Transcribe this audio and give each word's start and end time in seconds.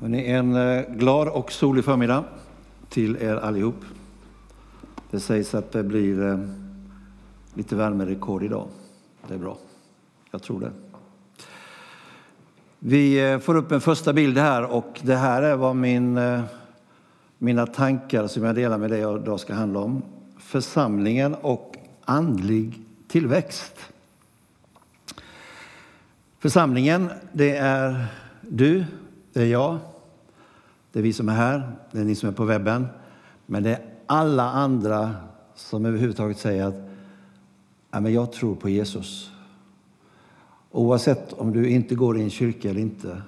Hörrni, 0.00 0.30
en 0.30 0.54
eh, 0.54 0.84
glad 0.88 1.28
och 1.28 1.52
solig 1.52 1.84
förmiddag 1.84 2.24
till 2.88 3.16
er 3.16 3.36
allihop. 3.36 3.84
Det 5.10 5.20
sägs 5.20 5.54
att 5.54 5.72
det 5.72 5.82
blir 5.82 6.26
eh, 6.26 6.38
lite 7.54 7.76
värmerekord 7.76 8.42
idag. 8.42 8.68
Det 9.28 9.34
är 9.34 9.38
bra. 9.38 9.56
Jag 10.30 10.42
tror 10.42 10.60
det. 10.60 10.70
Vi 12.78 13.30
eh, 13.32 13.38
får 13.38 13.56
upp 13.56 13.72
en 13.72 13.80
första 13.80 14.12
bild 14.12 14.38
här 14.38 14.64
och 14.64 15.00
det 15.02 15.16
här 15.16 15.42
är 15.42 15.56
vad 15.56 15.76
min, 15.76 16.20
mina 17.38 17.66
tankar 17.66 18.26
som 18.26 18.44
jag 18.44 18.54
delar 18.54 18.78
med 18.78 18.90
dig 18.90 19.00
idag 19.00 19.40
ska 19.40 19.54
handla 19.54 19.80
om. 19.80 20.02
Församlingen 20.38 21.34
och 21.34 21.76
andlig 22.04 22.82
tillväxt. 23.08 23.74
Församlingen, 26.38 27.10
det 27.32 27.56
är 27.56 28.06
du, 28.40 28.84
det 29.32 29.42
är 29.42 29.46
jag, 29.46 29.78
det 30.92 30.98
är 30.98 31.02
vi 31.02 31.12
som 31.12 31.28
är 31.28 31.34
här, 31.34 31.72
det 31.92 32.00
är 32.00 32.04
ni 32.04 32.14
som 32.14 32.28
är 32.28 32.32
på 32.32 32.44
webben. 32.44 32.86
Men 33.46 33.62
det 33.62 33.70
är 33.70 33.84
alla 34.06 34.50
andra 34.50 35.14
som 35.54 35.86
överhuvudtaget 35.86 36.38
säger 36.38 36.64
att 36.64 36.90
ja, 37.90 38.00
men 38.00 38.12
jag 38.12 38.32
tror 38.32 38.54
på 38.54 38.68
Jesus. 38.68 39.30
Oavsett 40.70 41.32
om 41.32 41.52
du 41.52 41.70
inte 41.70 41.94
går 41.94 42.18
i 42.18 42.22
en 42.22 42.30
kyrka 42.30 42.70
eller 42.70 42.80
inte. 42.80 43.22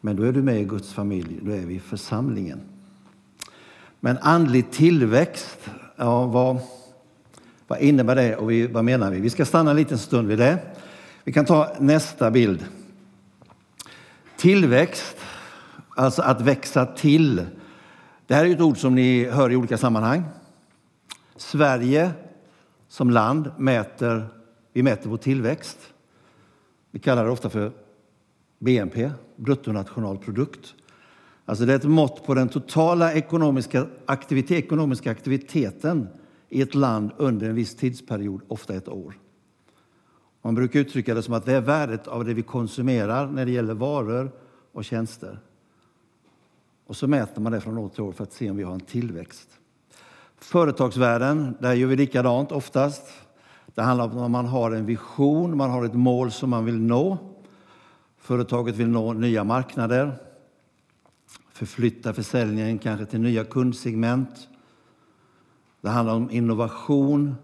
Men 0.00 0.16
då 0.16 0.22
är 0.22 0.32
du 0.32 0.42
med 0.42 0.60
i 0.60 0.64
Guds 0.64 0.92
familj, 0.92 1.38
då 1.42 1.52
är 1.52 1.66
vi 1.66 1.74
i 1.74 1.80
församlingen. 1.80 2.60
Men 4.00 4.18
andlig 4.18 4.70
tillväxt, 4.70 5.70
ja, 5.96 6.26
vad, 6.26 6.58
vad 7.66 7.80
innebär 7.80 8.16
det 8.16 8.36
och 8.36 8.50
vi, 8.50 8.66
vad 8.66 8.84
menar 8.84 9.10
vi? 9.10 9.20
Vi 9.20 9.30
ska 9.30 9.44
stanna 9.44 9.70
en 9.70 9.76
liten 9.76 9.98
stund 9.98 10.28
vid 10.28 10.38
det. 10.38 10.58
Vi 11.24 11.32
kan 11.32 11.44
ta 11.44 11.76
nästa 11.78 12.30
bild. 12.30 12.64
Tillväxt 14.36 15.16
Alltså 15.98 16.22
att 16.22 16.40
växa 16.40 16.86
till. 16.86 17.46
Det 18.26 18.34
här 18.34 18.44
är 18.44 18.50
ett 18.50 18.60
ord 18.60 18.78
som 18.78 18.94
ni 18.94 19.24
hör 19.24 19.50
i 19.50 19.56
olika 19.56 19.78
sammanhang. 19.78 20.24
Sverige 21.36 22.10
som 22.88 23.10
land 23.10 23.50
mäter, 23.58 24.28
vi 24.72 24.82
mäter 24.82 25.10
vår 25.10 25.16
tillväxt. 25.16 25.78
Vi 26.90 26.98
kallar 26.98 27.24
det 27.24 27.30
ofta 27.30 27.50
för 27.50 27.72
BNP, 28.58 29.10
bruttonationalprodukt. 29.36 30.74
Alltså 31.44 31.64
det 31.64 31.72
är 31.72 31.76
ett 31.76 31.84
mått 31.84 32.26
på 32.26 32.34
den 32.34 32.48
totala 32.48 33.12
ekonomiska, 33.12 33.86
aktivitet, 34.06 34.64
ekonomiska 34.64 35.10
aktiviteten 35.10 36.08
i 36.48 36.62
ett 36.62 36.74
land 36.74 37.10
under 37.16 37.48
en 37.48 37.54
viss 37.54 37.76
tidsperiod, 37.76 38.40
ofta 38.48 38.74
ett 38.74 38.88
år. 38.88 39.14
Man 40.42 40.54
brukar 40.54 40.80
uttrycka 40.80 41.14
det 41.14 41.22
som 41.22 41.34
att 41.34 41.44
det 41.44 41.52
är 41.52 41.60
värdet 41.60 42.06
av 42.06 42.24
det 42.24 42.34
vi 42.34 42.42
konsumerar 42.42 43.26
när 43.26 43.46
det 43.46 43.52
gäller 43.52 43.74
varor 43.74 44.32
och 44.72 44.84
tjänster. 44.84 45.38
Och 46.88 46.96
så 46.96 47.06
mäter 47.06 47.40
man 47.40 47.52
det 47.52 47.60
från 47.60 47.78
år 47.78 47.88
till 47.88 48.02
år 48.02 48.12
för 48.12 48.24
att 48.24 48.32
se 48.32 48.50
om 48.50 48.56
vi 48.56 48.62
har 48.62 48.74
en 48.74 48.80
tillväxt. 48.80 49.48
Företagsvärlden, 50.38 51.56
där 51.60 51.74
gör 51.74 51.88
vi 51.88 51.96
likadant 51.96 52.52
oftast. 52.52 53.12
Det 53.66 53.82
handlar 53.82 54.04
om 54.04 54.18
att 54.18 54.30
man 54.30 54.46
har 54.46 54.70
en 54.70 54.86
vision, 54.86 55.56
man 55.56 55.70
har 55.70 55.84
ett 55.84 55.94
mål 55.94 56.30
som 56.30 56.50
man 56.50 56.64
vill 56.64 56.80
nå. 56.80 57.18
Företaget 58.18 58.74
vill 58.74 58.88
nå 58.88 59.12
nya 59.12 59.44
marknader, 59.44 60.12
förflytta 61.52 62.14
försäljningen 62.14 62.78
kanske 62.78 63.06
till 63.06 63.20
nya 63.20 63.44
kundsegment. 63.44 64.48
Det 65.80 65.88
handlar 65.88 66.14
om 66.14 66.30
innovation, 66.30 67.34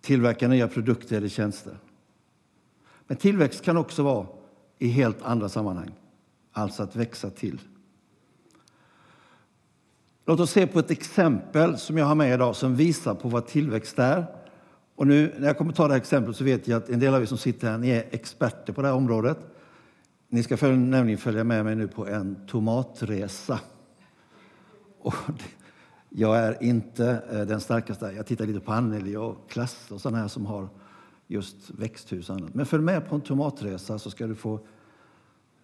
tillverka 0.00 0.48
nya 0.48 0.68
produkter 0.68 1.16
eller 1.16 1.28
tjänster. 1.28 1.78
Men 3.06 3.16
tillväxt 3.16 3.64
kan 3.64 3.76
också 3.76 4.02
vara 4.02 4.26
i 4.78 4.88
helt 4.88 5.22
andra 5.22 5.48
sammanhang 5.48 5.99
alltså 6.52 6.82
att 6.82 6.96
växa 6.96 7.30
till. 7.30 7.60
Låt 10.26 10.40
oss 10.40 10.50
se 10.50 10.66
på 10.66 10.78
ett 10.78 10.90
exempel 10.90 11.78
som 11.78 11.98
jag 11.98 12.06
har 12.06 12.14
med 12.14 12.34
idag 12.34 12.56
som 12.56 12.76
visar 12.76 13.14
på 13.14 13.28
vad 13.28 13.46
tillväxt 13.46 13.98
är. 13.98 14.26
Och 14.94 15.06
nu 15.06 15.34
när 15.38 15.46
jag 15.46 15.58
kommer 15.58 15.72
ta 15.72 15.86
det 15.86 15.92
här 15.92 16.00
exemplet 16.00 16.36
så 16.36 16.44
vet 16.44 16.68
jag 16.68 16.82
att 16.82 16.88
en 16.88 17.00
del 17.00 17.14
av 17.14 17.22
er 17.22 17.26
som 17.26 17.38
sitter 17.38 17.70
här 17.70 17.78
ni 17.78 17.88
är 17.88 18.04
experter 18.10 18.72
på 18.72 18.82
det 18.82 18.88
här 18.88 18.94
området. 18.94 19.38
Ni 20.28 20.42
ska 20.42 20.56
följa, 20.56 20.76
nämligen 20.76 21.18
följa 21.18 21.44
med 21.44 21.64
mig 21.64 21.76
nu 21.76 21.88
på 21.88 22.06
en 22.06 22.46
tomatresa. 22.46 23.60
Och 25.00 25.14
jag 26.08 26.38
är 26.38 26.62
inte 26.62 27.22
eh, 27.32 27.40
den 27.40 27.60
starkaste. 27.60 28.12
Jag 28.16 28.26
tittar 28.26 28.46
lite 28.46 28.60
på 28.60 28.72
Anneli 28.72 29.16
och 29.16 29.50
Klass 29.50 29.90
och 29.90 30.00
sådana 30.00 30.18
här 30.18 30.28
som 30.28 30.46
har 30.46 30.68
just 31.26 31.70
växthus 31.70 32.30
och 32.30 32.36
annat. 32.36 32.54
Men 32.54 32.66
följ 32.66 32.82
med 32.82 33.08
på 33.08 33.14
en 33.14 33.20
tomatresa 33.20 33.98
så 33.98 34.10
ska 34.10 34.26
du 34.26 34.34
få 34.34 34.60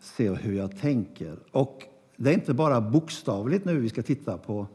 se 0.00 0.30
hur 0.30 0.56
jag 0.56 0.78
tänker. 0.78 1.38
Och 1.50 1.82
det 2.16 2.30
är 2.30 2.34
inte 2.34 2.54
bara 2.54 2.80
bokstavligt 2.80 3.64
nu 3.64 3.80
vi 3.80 3.88
ska 3.88 4.02
titta 4.02 4.38
på 4.38 4.66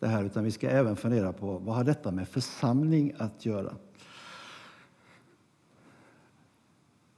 det 0.00 0.06
här, 0.06 0.24
utan 0.24 0.44
vi 0.44 0.50
ska 0.50 0.68
även 0.68 0.96
fundera 0.96 1.32
på 1.32 1.58
vad 1.58 1.76
har 1.76 1.84
detta 1.84 2.10
med 2.10 2.28
församling 2.28 3.14
att 3.18 3.46
göra? 3.46 3.74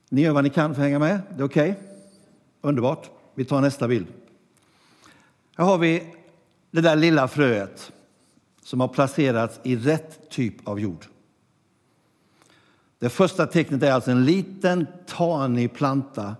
Ni 0.09 0.21
gör 0.21 0.31
vad 0.31 0.43
ni 0.43 0.49
kan 0.49 0.75
för 0.75 0.81
att 0.81 0.85
hänga 0.85 0.99
med. 0.99 1.21
Det 1.29 1.41
är 1.41 1.45
okej? 1.45 1.71
Okay? 1.71 1.83
Underbart. 2.61 3.09
Vi 3.35 3.45
tar 3.45 3.61
nästa 3.61 3.87
bild. 3.87 4.07
Här 5.55 5.65
har 5.65 5.77
vi 5.77 6.13
det 6.71 6.81
där 6.81 6.95
lilla 6.95 7.27
fröet 7.27 7.91
som 8.63 8.79
har 8.79 8.87
placerats 8.87 9.59
i 9.63 9.75
rätt 9.75 10.29
typ 10.29 10.67
av 10.67 10.79
jord. 10.79 11.05
Det 12.99 13.09
första 13.09 13.47
tecknet 13.47 13.83
är 13.83 13.91
alltså 13.91 14.11
en 14.11 14.25
liten 14.25 14.87
tanig 15.07 15.73
planta 15.73 16.35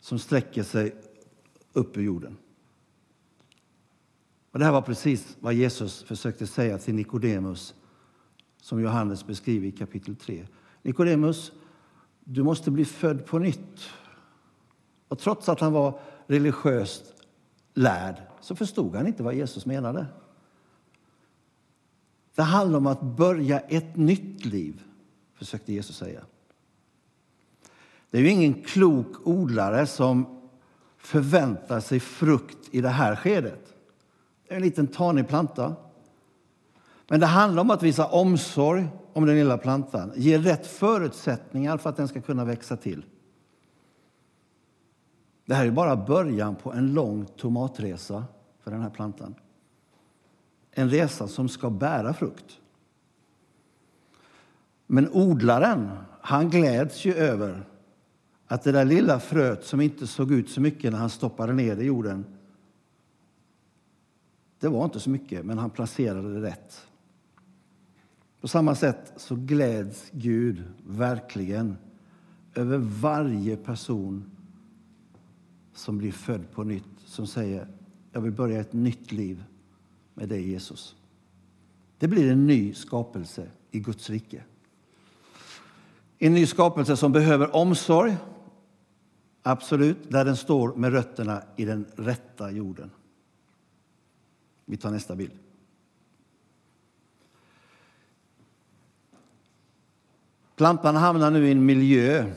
som 0.00 0.18
sträcker 0.18 0.62
sig 0.62 0.94
upp 1.72 1.96
ur 1.96 2.02
jorden. 2.02 2.36
Och 4.52 4.58
det 4.58 4.64
här 4.64 4.72
var 4.72 4.82
precis 4.82 5.36
vad 5.40 5.54
Jesus 5.54 6.02
försökte 6.02 6.46
säga 6.46 6.78
till 6.78 6.94
Nikodemus 6.94 7.74
som 8.62 8.82
Johannes 8.82 9.26
beskriver 9.26 9.66
i 9.66 9.72
kapitel 9.72 10.16
3. 10.16 10.46
Nikodemus, 10.82 11.52
du 12.24 12.42
måste 12.42 12.70
bli 12.70 12.84
född 12.84 13.26
på 13.26 13.38
nytt. 13.38 13.88
Och 15.08 15.18
trots 15.18 15.48
att 15.48 15.60
han 15.60 15.72
var 15.72 16.00
religiöst 16.26 17.14
lärd 17.74 18.22
så 18.40 18.56
förstod 18.56 18.94
han 18.94 19.06
inte 19.06 19.22
vad 19.22 19.34
Jesus 19.34 19.66
menade. 19.66 20.06
Det 22.34 22.42
handlar 22.42 22.78
om 22.78 22.86
att 22.86 23.02
börja 23.02 23.60
ett 23.60 23.96
nytt 23.96 24.44
liv, 24.44 24.82
försökte 25.34 25.72
Jesus 25.72 25.96
säga. 25.96 26.24
Det 28.10 28.18
är 28.18 28.22
ju 28.22 28.28
ingen 28.30 28.54
klok 28.62 29.26
odlare 29.26 29.86
som 29.86 30.40
förväntar 30.98 31.80
sig 31.80 32.00
frukt 32.00 32.68
i 32.70 32.80
det 32.80 32.88
här 32.88 33.16
skedet. 33.16 33.74
Det 34.48 34.54
är 34.54 34.56
en 34.56 34.62
liten 34.62 34.86
tanig 34.86 35.28
planta. 35.28 35.76
Men 37.08 37.20
det 37.20 37.26
handlar 37.26 37.60
om 37.60 37.70
att 37.70 37.82
visa 37.82 38.06
omsorg 38.06 38.88
om 39.12 39.26
den 39.26 39.36
lilla 39.36 39.58
plantan, 39.58 40.12
ge 40.16 40.38
rätt 40.38 40.66
förutsättningar 40.66 41.78
för 41.78 41.90
att 41.90 41.96
den 41.96 42.08
ska 42.08 42.20
kunna 42.20 42.44
växa 42.44 42.76
till. 42.76 43.04
Det 45.46 45.54
här 45.54 45.66
är 45.66 45.70
bara 45.70 45.96
början 45.96 46.56
på 46.56 46.72
en 46.72 46.94
lång 46.94 47.26
tomatresa 47.26 48.24
för 48.62 48.70
den 48.70 48.80
här 48.80 48.90
plantan. 48.90 49.34
En 50.70 50.90
resa 50.90 51.28
som 51.28 51.48
ska 51.48 51.70
bära 51.70 52.14
frukt. 52.14 52.58
Men 54.86 55.08
odlaren, 55.12 55.90
han 56.20 56.50
gläds 56.50 57.04
ju 57.04 57.14
över 57.14 57.69
att 58.50 58.62
det 58.62 58.72
där 58.72 58.84
lilla 58.84 59.20
fröet 59.20 59.64
som 59.64 59.80
inte 59.80 60.06
såg 60.06 60.32
ut 60.32 60.50
så 60.50 60.60
mycket 60.60 60.92
när 60.92 60.98
han 60.98 61.10
stoppade 61.10 61.52
ner 61.52 61.76
det 61.76 61.82
i 61.82 61.86
jorden, 61.86 62.24
det 64.60 64.68
var 64.68 64.84
inte 64.84 65.00
så 65.00 65.10
mycket, 65.10 65.46
men 65.46 65.58
han 65.58 65.70
placerade 65.70 66.34
det 66.34 66.46
rätt. 66.46 66.86
På 68.40 68.48
samma 68.48 68.74
sätt 68.74 69.12
så 69.16 69.36
gläds 69.36 70.10
Gud 70.12 70.64
verkligen 70.86 71.76
över 72.54 72.78
varje 72.78 73.56
person 73.56 74.30
som 75.74 75.98
blir 75.98 76.12
född 76.12 76.50
på 76.52 76.64
nytt, 76.64 77.00
som 77.04 77.26
säger 77.26 77.68
jag 78.12 78.20
vill 78.20 78.32
börja 78.32 78.60
ett 78.60 78.72
nytt 78.72 79.12
liv 79.12 79.44
med 80.14 80.28
dig 80.28 80.50
Jesus. 80.50 80.96
Det 81.98 82.08
blir 82.08 82.32
en 82.32 82.46
ny 82.46 82.74
skapelse 82.74 83.46
i 83.70 83.80
Guds 83.80 84.10
rike. 84.10 84.42
En 86.18 86.34
ny 86.34 86.46
skapelse 86.46 86.96
som 86.96 87.12
behöver 87.12 87.56
omsorg, 87.56 88.16
Absolut, 89.42 90.10
där 90.10 90.24
den 90.24 90.36
står 90.36 90.74
med 90.74 90.92
rötterna 90.92 91.42
i 91.56 91.64
den 91.64 91.86
rätta 91.96 92.50
jorden. 92.50 92.90
Vi 94.64 94.76
tar 94.76 94.90
nästa 94.90 95.16
bild. 95.16 95.32
Plantan 100.56 100.96
hamnar 100.96 101.30
nu 101.30 101.48
i 101.48 101.52
en 101.52 101.66
miljö 101.66 102.32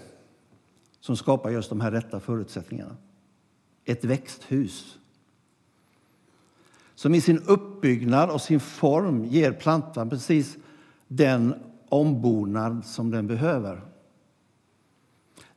som 0.99 1.17
skapar 1.17 1.49
just 1.49 1.69
de 1.69 1.81
här 1.81 1.91
rätta 1.91 2.19
förutsättningarna. 2.19 2.97
Ett 3.85 4.03
växthus 4.03 4.99
som 6.95 7.15
i 7.15 7.21
sin 7.21 7.39
uppbyggnad 7.39 8.29
och 8.29 8.41
sin 8.41 8.59
form 8.59 9.25
ger 9.25 9.51
plantan 9.51 10.09
precis 10.09 10.57
den 11.07 11.53
ombonad 11.89 12.85
som 12.85 13.11
den 13.11 13.27
behöver. 13.27 13.81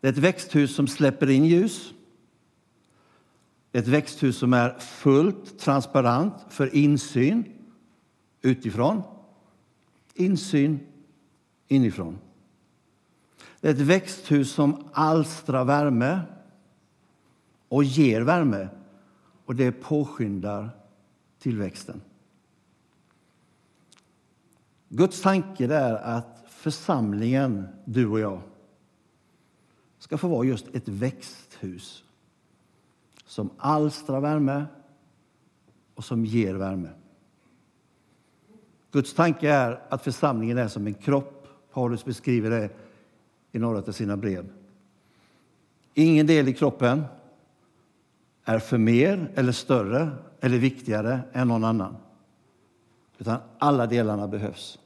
Det 0.06 0.10
är 0.10 0.12
ett 0.12 0.18
växthus 0.18 0.74
som 0.74 0.86
släpper 0.86 1.30
in 1.30 1.44
ljus 1.44 1.94
Ett 3.72 3.88
växthus 3.88 4.38
som 4.38 4.52
är 4.52 4.78
fullt 4.78 5.58
transparent 5.58 6.34
för 6.48 6.74
insyn 6.74 7.44
utifrån, 8.42 9.02
insyn 10.14 10.80
inifrån. 11.68 12.18
Det 13.60 13.68
är 13.68 13.72
ett 13.72 13.80
växthus 13.80 14.52
som 14.52 14.88
alstrar 14.92 15.64
värme 15.64 16.20
och 17.68 17.84
ger 17.84 18.20
värme 18.20 18.68
och 19.44 19.54
det 19.54 19.72
påskyndar 19.72 20.70
tillväxten. 21.38 22.00
Guds 24.88 25.22
tanke 25.22 25.74
är 25.74 25.94
att 25.94 26.44
församlingen, 26.48 27.68
du 27.84 28.06
och 28.06 28.20
jag, 28.20 28.40
ska 30.06 30.18
få 30.18 30.28
vara 30.28 30.44
just 30.44 30.74
ett 30.74 30.88
växthus 30.88 32.04
som 33.24 33.50
alstrar 33.58 34.20
värme 34.20 34.66
och 35.94 36.04
som 36.04 36.24
ger 36.24 36.54
värme. 36.54 36.88
Guds 38.92 39.14
tanke 39.14 39.50
är 39.50 39.82
att 39.88 40.04
församlingen 40.04 40.58
är 40.58 40.68
som 40.68 40.86
en 40.86 40.94
kropp. 40.94 41.48
Paulus 41.72 42.04
beskriver 42.04 42.50
det 42.50 42.70
i 43.52 43.58
några 43.58 43.78
av 43.78 43.92
sina 43.92 44.16
brev. 44.16 44.52
Ingen 45.94 46.26
del 46.26 46.48
i 46.48 46.52
kroppen 46.52 47.04
är 48.44 48.58
för 48.58 48.78
mer 48.78 49.32
eller 49.34 49.52
större 49.52 50.10
eller 50.40 50.58
viktigare 50.58 51.20
än 51.32 51.48
någon 51.48 51.64
annan. 51.64 51.96
Utan 53.18 53.38
alla 53.58 53.86
delarna 53.86 54.28
behövs. 54.28 54.78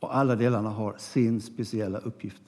Och 0.00 0.16
alla 0.16 0.36
delarna 0.36 0.70
har 0.70 0.94
sin 0.98 1.40
speciella 1.40 1.98
uppgift. 1.98 2.42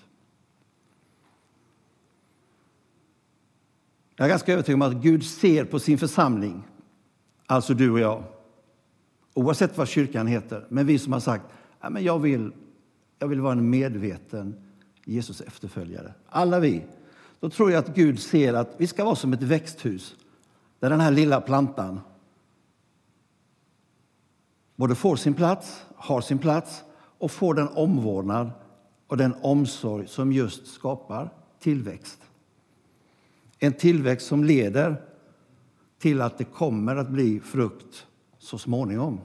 Jag 4.18 4.24
är 4.24 4.28
ganska 4.28 4.52
övertygad 4.52 4.82
om 4.82 4.88
att 4.90 5.02
Gud 5.02 5.24
ser 5.24 5.64
på 5.64 5.78
sin 5.78 5.98
församling, 5.98 6.68
alltså 7.46 7.74
du 7.74 7.90
och 7.90 8.00
jag, 8.00 8.24
oavsett 9.34 9.78
vad 9.78 9.88
kyrkan 9.88 10.26
heter. 10.26 10.66
Men 10.68 10.86
vi 10.86 10.98
som 10.98 11.12
har 11.12 11.20
sagt 11.20 11.44
att 11.78 12.02
jag 12.02 12.18
vill, 12.18 12.52
jag 13.18 13.28
vill 13.28 13.40
vara 13.40 13.52
en 13.52 13.70
medveten 13.70 14.54
Jesus 15.04 15.40
efterföljare. 15.40 16.14
Alla 16.28 16.60
vi. 16.60 16.84
Då 17.40 17.50
tror 17.50 17.70
jag 17.70 17.78
att 17.78 17.94
Gud 17.94 18.20
ser 18.20 18.54
att 18.54 18.74
vi 18.76 18.86
ska 18.86 19.04
vara 19.04 19.16
som 19.16 19.32
ett 19.32 19.42
växthus 19.42 20.16
där 20.80 20.90
den 20.90 21.00
här 21.00 21.10
lilla 21.10 21.40
plantan 21.40 22.00
både 24.76 24.94
får 24.94 25.16
sin 25.16 25.34
plats, 25.34 25.84
har 25.96 26.20
sin 26.20 26.38
plats 26.38 26.84
och 27.18 27.30
får 27.30 27.54
den 27.54 27.68
omvårdnad 27.68 28.50
och 29.06 29.16
den 29.16 29.34
omsorg 29.42 30.06
som 30.06 30.32
just 30.32 30.66
skapar 30.66 31.30
tillväxt. 31.60 32.27
En 33.58 33.72
tillväxt 33.72 34.26
som 34.26 34.44
leder 34.44 35.02
till 35.98 36.20
att 36.20 36.38
det 36.38 36.44
kommer 36.44 36.96
att 36.96 37.08
bli 37.08 37.40
frukt 37.40 38.06
så 38.38 38.58
småningom. 38.58 39.20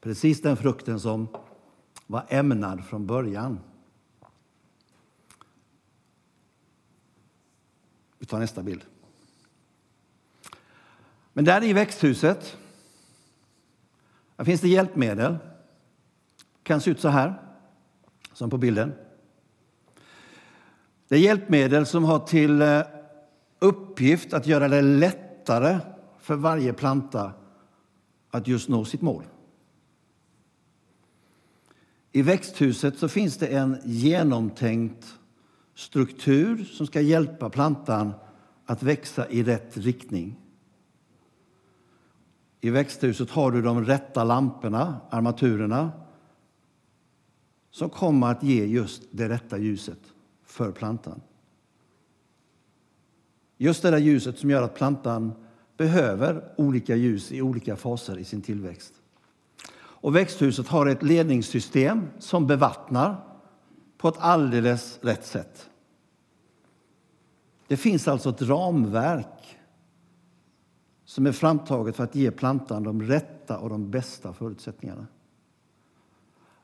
Precis 0.00 0.42
den 0.42 0.56
frukten 0.56 1.00
som 1.00 1.28
var 2.06 2.26
ämnad 2.28 2.84
från 2.84 3.06
början. 3.06 3.60
Vi 8.18 8.26
tar 8.26 8.38
nästa 8.38 8.62
bild. 8.62 8.84
Men 11.32 11.44
där 11.44 11.64
i 11.64 11.72
växthuset 11.72 12.56
där 14.36 14.44
finns 14.44 14.60
det 14.60 14.68
hjälpmedel. 14.68 15.32
Det 15.32 16.62
kan 16.62 16.80
se 16.80 16.90
ut 16.90 17.00
så 17.00 17.08
här, 17.08 17.34
som 18.32 18.50
på 18.50 18.58
bilden. 18.58 18.92
Det 21.08 21.14
är 21.14 21.20
hjälpmedel 21.20 21.86
som 21.86 22.04
har 22.04 22.18
till 22.18 22.62
eh, 22.62 22.80
uppgift 23.58 24.32
att 24.32 24.46
göra 24.46 24.68
det 24.68 24.82
lättare 24.82 25.78
för 26.20 26.36
varje 26.36 26.72
planta 26.72 27.32
att 28.30 28.48
just 28.48 28.68
nå 28.68 28.84
sitt 28.84 29.02
mål. 29.02 29.24
I 32.12 32.22
växthuset 32.22 32.98
så 32.98 33.08
finns 33.08 33.36
det 33.36 33.46
en 33.46 33.76
genomtänkt 33.84 35.14
struktur 35.74 36.64
som 36.64 36.86
ska 36.86 37.00
hjälpa 37.00 37.50
plantan 37.50 38.12
att 38.66 38.82
växa 38.82 39.28
i 39.28 39.42
rätt 39.42 39.76
riktning. 39.76 40.36
I 42.60 42.70
växthuset 42.70 43.30
har 43.30 43.50
du 43.50 43.62
de 43.62 43.84
rätta 43.84 44.24
lamporna, 44.24 45.00
armaturerna 45.10 45.92
som 47.70 47.90
kommer 47.90 48.26
att 48.26 48.42
ge 48.42 48.64
just 48.64 49.02
det 49.10 49.28
rätta 49.28 49.58
ljuset 49.58 50.13
för 50.54 50.72
plantan. 50.72 51.20
Just 53.56 53.82
det 53.82 53.90
där 53.90 53.98
ljuset 53.98 54.38
som 54.38 54.50
gör 54.50 54.62
att 54.62 54.74
plantan 54.74 55.32
behöver 55.76 56.54
olika 56.56 56.96
ljus 56.96 57.32
i 57.32 57.42
olika 57.42 57.76
faser 57.76 58.18
i 58.18 58.24
sin 58.24 58.42
tillväxt. 58.42 58.94
Och 59.76 60.16
växthuset 60.16 60.68
har 60.68 60.86
ett 60.86 61.02
ledningssystem 61.02 62.08
som 62.18 62.46
bevattnar 62.46 63.16
på 63.98 64.08
ett 64.08 64.18
alldeles 64.18 64.98
rätt 65.02 65.26
sätt. 65.26 65.70
Det 67.66 67.76
finns 67.76 68.08
alltså 68.08 68.30
ett 68.30 68.42
ramverk 68.42 69.58
som 71.04 71.26
är 71.26 71.32
framtaget 71.32 71.96
för 71.96 72.04
att 72.04 72.14
ge 72.14 72.30
plantan 72.30 72.82
de 72.82 73.02
rätta 73.02 73.58
och 73.58 73.68
de 73.68 73.90
bästa 73.90 74.32
förutsättningarna. 74.32 75.06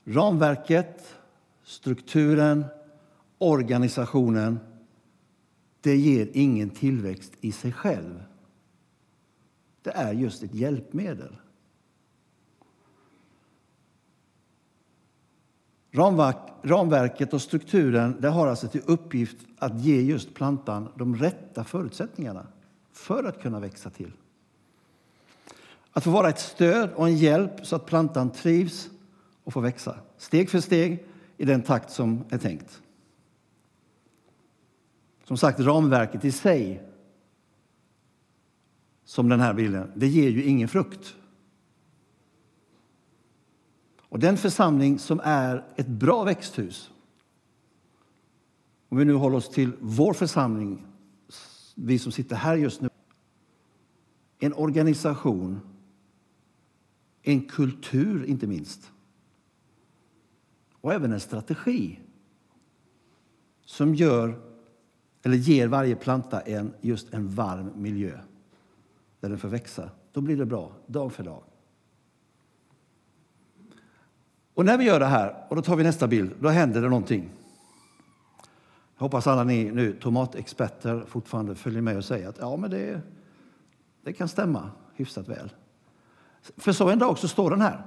Ramverket, 0.04 1.14
strukturen, 1.62 2.64
organisationen 3.40 4.58
det 5.80 5.96
ger 5.96 6.28
ingen 6.32 6.70
tillväxt 6.70 7.32
i 7.40 7.52
sig 7.52 7.72
själv. 7.72 8.22
Det 9.82 9.90
är 9.90 10.12
just 10.12 10.42
ett 10.42 10.54
hjälpmedel. 10.54 11.36
ramverket 16.62 17.34
och 17.34 17.42
strukturen 17.42 18.16
det 18.20 18.28
har 18.28 18.46
alltså 18.46 18.68
till 18.68 18.82
uppgift 18.86 19.36
att 19.58 19.80
ge 19.80 20.00
just 20.00 20.34
plantan 20.34 20.88
de 20.96 21.16
rätta 21.16 21.64
förutsättningarna 21.64 22.46
för 22.92 23.24
att 23.24 23.42
kunna 23.42 23.60
växa 23.60 23.90
till. 23.90 24.12
Att 25.92 26.04
få 26.04 26.10
vara 26.10 26.28
ett 26.28 26.38
stöd 26.38 26.90
och 26.92 27.06
en 27.06 27.16
hjälp 27.16 27.66
så 27.66 27.76
att 27.76 27.86
plantan 27.86 28.30
trivs 28.30 28.90
och 29.44 29.52
får 29.52 29.60
växa 29.60 29.98
steg 30.18 30.50
för 30.50 30.60
steg 30.60 31.04
i 31.36 31.44
den 31.44 31.62
takt 31.62 31.90
som 31.90 32.24
är 32.30 32.38
tänkt. 32.38 32.82
Som 35.30 35.36
sagt, 35.36 35.60
ramverket 35.60 36.24
i 36.24 36.32
sig, 36.32 36.82
som 39.04 39.28
den 39.28 39.40
här 39.40 39.54
bilden, 39.54 39.92
det 39.96 40.06
ger 40.06 40.30
ju 40.30 40.44
ingen 40.44 40.68
frukt. 40.68 41.16
Och 44.00 44.18
den 44.18 44.36
församling 44.36 44.98
som 44.98 45.20
är 45.24 45.64
ett 45.76 45.86
bra 45.86 46.24
växthus, 46.24 46.90
om 48.88 48.98
vi 48.98 49.04
nu 49.04 49.14
håller 49.14 49.36
oss 49.36 49.48
till 49.48 49.72
vår 49.80 50.12
församling, 50.12 50.86
vi 51.74 51.98
som 51.98 52.12
sitter 52.12 52.36
här 52.36 52.56
just 52.56 52.80
nu, 52.80 52.88
en 54.38 54.54
organisation 54.54 55.60
en 57.22 57.48
kultur, 57.48 58.24
inte 58.24 58.46
minst. 58.46 58.92
Och 60.72 60.94
även 60.94 61.12
en 61.12 61.20
strategi 61.20 62.00
som 63.64 63.94
gör, 63.94 64.49
eller 65.22 65.36
ger 65.36 65.68
varje 65.68 65.96
planta 65.96 66.40
en, 66.40 66.74
just 66.80 67.14
en 67.14 67.28
varm 67.28 67.72
miljö 67.74 68.18
där 69.20 69.28
den 69.28 69.38
får 69.38 69.48
växa. 69.48 69.90
Då 70.12 70.20
blir 70.20 70.36
det 70.36 70.46
bra, 70.46 70.72
dag 70.86 71.12
för 71.12 71.24
dag. 71.24 71.42
Och 74.54 74.64
när 74.64 74.78
vi 74.78 74.84
gör 74.84 75.00
det 75.00 75.06
här, 75.06 75.46
och 75.48 75.56
då 75.56 75.62
tar 75.62 75.76
vi 75.76 75.84
nästa 75.84 76.08
bild, 76.08 76.32
då 76.40 76.48
händer 76.48 76.82
det 76.82 76.88
någonting. 76.88 77.30
Jag 78.96 79.02
hoppas 79.02 79.26
alla 79.26 79.44
ni 79.44 79.70
nu 79.70 79.92
tomatexperter 79.92 81.04
fortfarande 81.08 81.54
följer 81.54 81.82
med 81.82 81.96
och 81.96 82.04
säger 82.04 82.28
att 82.28 82.38
ja, 82.38 82.56
men 82.56 82.70
det, 82.70 83.00
det 84.02 84.12
kan 84.12 84.28
stämma 84.28 84.70
hyfsat 84.94 85.28
väl. 85.28 85.52
För 86.56 86.72
så 86.72 86.88
en 86.88 86.98
dag 86.98 87.18
så 87.18 87.28
står 87.28 87.50
den 87.50 87.60
här. 87.60 87.82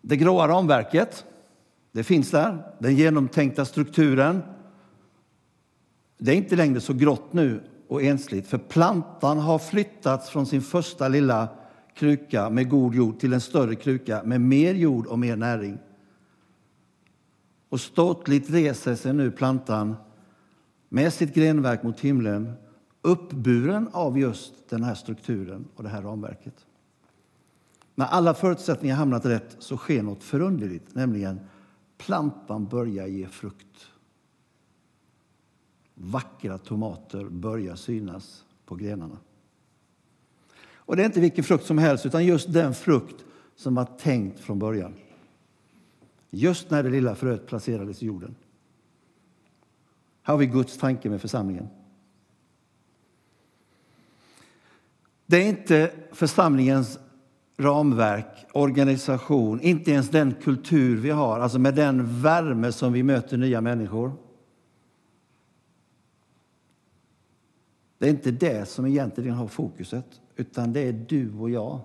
Det 0.00 0.16
gråa 0.16 0.48
ramverket, 0.48 1.24
det 1.92 2.04
finns 2.04 2.30
där. 2.30 2.72
Den 2.78 2.96
genomtänkta 2.96 3.64
strukturen. 3.64 4.42
Det 6.18 6.32
är 6.32 6.36
inte 6.36 6.56
längre 6.56 6.80
så 6.80 6.92
grått 6.92 7.32
nu 7.32 7.62
och 7.88 8.02
ensligt, 8.02 8.46
för 8.46 8.58
plantan 8.58 9.38
har 9.38 9.58
flyttats 9.58 10.30
från 10.30 10.46
sin 10.46 10.62
första 10.62 11.08
lilla 11.08 11.48
kruka 11.94 12.50
med 12.50 12.68
god 12.68 12.94
jord 12.94 13.20
till 13.20 13.32
en 13.32 13.40
större 13.40 13.74
kruka 13.74 14.22
med 14.24 14.40
mer 14.40 14.74
jord 14.74 15.06
och 15.06 15.18
mer 15.18 15.36
näring. 15.36 15.78
Och 17.68 17.80
ståtligt 17.80 18.50
reser 18.50 18.94
sig 18.94 19.12
nu 19.12 19.30
plantan 19.30 19.96
med 20.88 21.12
sitt 21.12 21.34
grenverk 21.34 21.82
mot 21.82 22.00
himlen 22.00 22.52
uppburen 23.02 23.88
av 23.92 24.18
just 24.18 24.68
den 24.68 24.84
här 24.84 24.94
strukturen 24.94 25.68
och 25.74 25.82
det 25.82 25.88
här 25.88 26.02
ramverket. 26.02 26.66
När 27.94 28.06
alla 28.06 28.34
förutsättningar 28.34 28.96
hamnat 28.96 29.26
rätt 29.26 29.56
så 29.58 29.76
sker 29.76 30.02
något 30.02 30.22
förunderligt, 30.22 30.94
nämligen 30.94 31.40
plantan 31.98 32.66
börjar 32.66 33.06
ge 33.06 33.26
frukt 33.26 33.86
vackra 36.00 36.58
tomater 36.58 37.24
börjar 37.24 37.76
synas 37.76 38.44
på 38.64 38.74
grenarna. 38.74 39.18
Och 40.74 40.96
det 40.96 41.02
är 41.02 41.06
inte 41.06 41.20
vilken 41.20 41.44
frukt 41.44 41.64
som 41.64 41.78
helst, 41.78 42.06
utan 42.06 42.26
just 42.26 42.52
den 42.52 42.74
frukt 42.74 43.24
som 43.56 43.74
var 43.74 43.84
tänkt 43.84 44.40
från 44.40 44.58
början. 44.58 44.94
Just 46.30 46.70
när 46.70 46.82
det 46.82 46.90
lilla 46.90 47.14
fröet 47.14 47.46
placerades 47.46 48.02
i 48.02 48.06
jorden. 48.06 48.34
Här 50.22 50.34
har 50.34 50.38
vi 50.38 50.46
Guds 50.46 50.78
tanke 50.78 51.10
med 51.10 51.20
församlingen. 51.20 51.68
Det 55.26 55.36
är 55.36 55.48
inte 55.48 55.92
församlingens 56.12 56.98
ramverk, 57.56 58.46
organisation, 58.52 59.60
inte 59.60 59.90
ens 59.90 60.08
den 60.08 60.34
kultur 60.42 60.96
vi 60.96 61.10
har, 61.10 61.40
alltså 61.40 61.58
med 61.58 61.74
den 61.74 62.22
värme 62.22 62.72
som 62.72 62.92
vi 62.92 63.02
möter 63.02 63.36
nya 63.36 63.60
människor. 63.60 64.12
Det 67.98 68.06
är 68.06 68.10
inte 68.10 68.30
det 68.30 68.68
som 68.68 68.86
egentligen 68.86 69.34
har 69.34 69.48
fokuset, 69.48 70.20
utan 70.36 70.72
det 70.72 70.80
är 70.80 70.92
du 70.92 71.32
och 71.32 71.50
jag. 71.50 71.80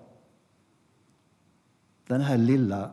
Den 2.06 2.20
här 2.20 2.38
lilla, 2.38 2.90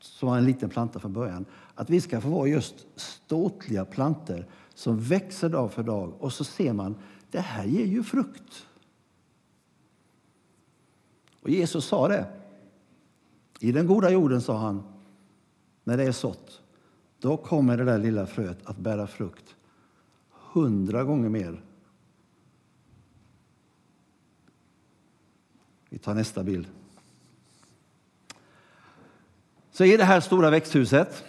som 0.00 0.28
var 0.28 0.38
en 0.38 0.44
liten 0.44 0.68
planta 0.68 0.98
från 0.98 1.12
början, 1.12 1.44
att 1.74 1.90
vi 1.90 2.00
ska 2.00 2.20
få 2.20 2.28
vara 2.28 2.48
just 2.48 2.86
ståtliga 2.96 3.84
planter 3.84 4.48
som 4.74 5.00
växer 5.00 5.48
dag 5.48 5.72
för 5.72 5.82
dag. 5.82 6.12
Och 6.18 6.32
så 6.32 6.44
ser 6.44 6.72
man, 6.72 6.96
det 7.30 7.40
här 7.40 7.64
ger 7.64 7.86
ju 7.86 8.02
frukt. 8.02 8.66
Och 11.42 11.50
Jesus 11.50 11.84
sa 11.84 12.08
det. 12.08 12.26
I 13.60 13.72
den 13.72 13.86
goda 13.86 14.10
jorden, 14.10 14.40
sa 14.40 14.58
han, 14.58 14.82
när 15.84 15.96
det 15.96 16.04
är 16.04 16.12
sått, 16.12 16.62
då 17.18 17.36
kommer 17.36 17.76
det 17.76 17.84
där 17.84 17.98
lilla 17.98 18.26
fröet 18.26 18.58
att 18.64 18.78
bära 18.78 19.06
frukt 19.06 19.56
hundra 20.52 21.04
gånger 21.04 21.28
mer. 21.28 21.62
Vi 25.92 25.98
tar 25.98 26.14
nästa 26.14 26.44
bild. 26.44 26.66
Så 29.70 29.84
i 29.84 29.96
det 29.96 30.04
här 30.04 30.20
stora 30.20 30.50
växthuset 30.50 31.24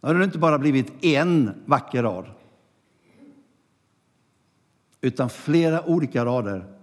har 0.00 0.14
det 0.14 0.24
inte 0.24 0.38
bara 0.38 0.58
blivit 0.58 1.04
en 1.04 1.62
vacker 1.66 2.02
rad 2.02 2.30
utan 5.00 5.30
flera 5.30 5.84
olika 5.84 6.24
rader 6.24 6.76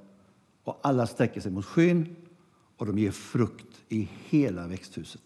och 0.63 0.79
alla 0.83 1.07
sträcker 1.07 1.41
sig 1.41 1.51
mot 1.51 1.65
skyn 1.65 2.15
och 2.77 2.85
de 2.85 2.97
ger 2.97 3.11
frukt 3.11 3.81
i 3.89 4.09
hela 4.29 4.67
växthuset. 4.67 5.21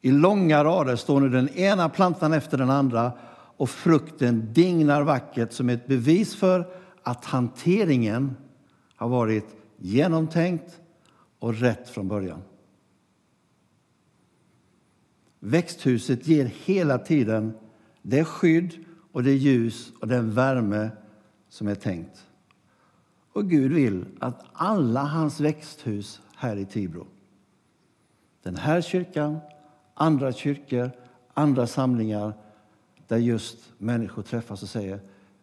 I 0.00 0.10
långa 0.10 0.64
rader 0.64 0.96
står 0.96 1.20
nu 1.20 1.28
den 1.28 1.48
ena 1.48 1.88
plantan 1.88 2.32
efter 2.32 2.58
den 2.58 2.70
andra 2.70 3.12
och 3.56 3.70
frukten 3.70 4.52
dignar 4.52 5.02
vackert 5.02 5.52
som 5.52 5.68
ett 5.68 5.86
bevis 5.86 6.36
för 6.36 6.77
att 7.08 7.24
hanteringen 7.24 8.36
har 8.96 9.08
varit 9.08 9.56
genomtänkt 9.76 10.80
och 11.38 11.54
rätt 11.54 11.88
från 11.88 12.08
början. 12.08 12.42
Växthuset 15.40 16.26
ger 16.26 16.44
hela 16.44 16.98
tiden 16.98 17.52
det 18.02 18.24
skydd 18.24 18.84
och 19.12 19.22
det 19.22 19.34
ljus 19.34 19.92
och 20.00 20.08
den 20.08 20.34
värme 20.34 20.90
som 21.48 21.68
är 21.68 21.74
tänkt. 21.74 22.26
Och 23.32 23.50
Gud 23.50 23.72
vill 23.72 24.04
att 24.20 24.44
alla 24.52 25.02
hans 25.02 25.40
växthus 25.40 26.20
här 26.36 26.56
i 26.56 26.66
Tibro, 26.66 27.06
den 28.42 28.56
här 28.56 28.80
kyrkan, 28.80 29.38
andra 29.94 30.32
kyrkor, 30.32 30.90
andra 31.34 31.66
samlingar 31.66 32.32
där 33.06 33.18
just 33.18 33.72
människor 33.78 34.22
träffas 34.22 34.62
och 34.62 34.68
säger 34.68 35.00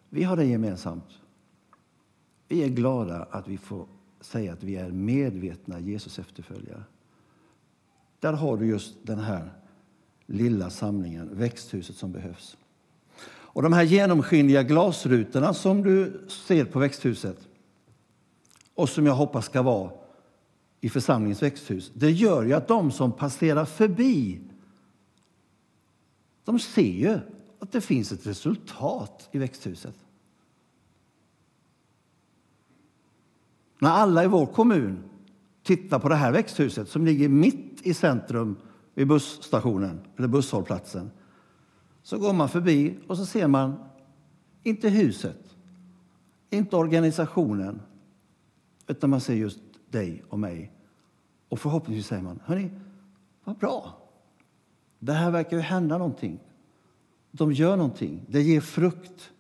vi 0.09 0.23
har 0.23 0.37
det 0.37 0.45
gemensamt. 0.45 1.24
Vi 2.47 2.63
är 2.63 2.67
glada 2.67 3.27
att 3.31 3.47
vi 3.47 3.57
får 3.57 3.87
säga 4.21 4.53
att 4.53 4.63
vi 4.63 4.75
är 4.75 4.91
medvetna 4.91 5.79
Jesus 5.79 6.19
efterföljare. 6.19 6.83
Där 8.19 8.33
har 8.33 8.57
du 8.57 8.65
just 8.65 8.95
den 9.03 9.19
här 9.19 9.53
lilla 10.25 10.69
samlingen, 10.69 11.29
växthuset 11.37 11.95
som 11.95 12.11
behövs. 12.11 12.57
Och 13.27 13.61
De 13.61 13.73
här 13.73 13.83
genomskinliga 13.83 14.63
glasrutorna 14.63 15.53
som 15.53 15.83
du 15.83 16.27
ser 16.47 16.65
på 16.65 16.79
växthuset 16.79 17.47
och 18.75 18.89
som 18.89 19.05
jag 19.05 19.13
hoppas 19.13 19.45
ska 19.45 19.61
vara 19.61 19.91
i 20.81 20.89
församlingens 20.89 21.43
växthus, 21.43 21.91
det 21.93 22.11
gör 22.11 22.43
ju 22.43 22.53
att 22.53 22.67
de 22.67 22.91
som 22.91 23.11
passerar 23.11 23.65
förbi 23.65 24.41
de 26.43 26.59
ser 26.59 26.81
ju 26.81 27.19
att 27.59 27.71
det 27.71 27.81
finns 27.81 28.11
ett 28.11 28.27
resultat 28.27 29.29
i 29.31 29.37
växthuset. 29.37 29.95
När 33.85 33.91
alla 33.91 34.23
i 34.23 34.27
vår 34.27 34.45
kommun 34.45 35.03
tittar 35.63 35.99
på 35.99 36.09
det 36.09 36.15
här 36.15 36.31
växthuset 36.31 36.89
som 36.89 37.05
ligger 37.05 37.29
mitt 37.29 37.81
i 37.81 37.93
centrum 37.93 38.57
vid 38.93 39.07
busstationen 39.07 40.01
eller 40.17 40.27
busshållplatsen 40.27 41.11
så 42.03 42.17
går 42.17 42.33
man 42.33 42.49
förbi 42.49 42.97
och 43.07 43.17
så 43.17 43.25
ser 43.25 43.47
man 43.47 43.75
inte 44.63 44.89
huset, 44.89 45.55
inte 46.49 46.75
organisationen 46.75 47.81
utan 48.87 49.09
man 49.09 49.21
ser 49.21 49.33
just 49.33 49.59
dig 49.89 50.23
och 50.29 50.39
mig. 50.39 50.71
Och 51.49 51.59
förhoppningsvis 51.59 52.07
säger 52.07 52.23
man, 52.23 52.39
hörni, 52.45 52.71
vad 53.43 53.57
bra. 53.57 53.97
Det 54.99 55.13
här 55.13 55.31
verkar 55.31 55.57
ju 55.57 55.63
hända 55.63 55.97
någonting. 55.97 56.39
De 57.31 57.53
gör 57.53 57.77
någonting. 57.77 58.25
Det 58.27 58.41
ger 58.41 58.61
frukt. 58.61 59.31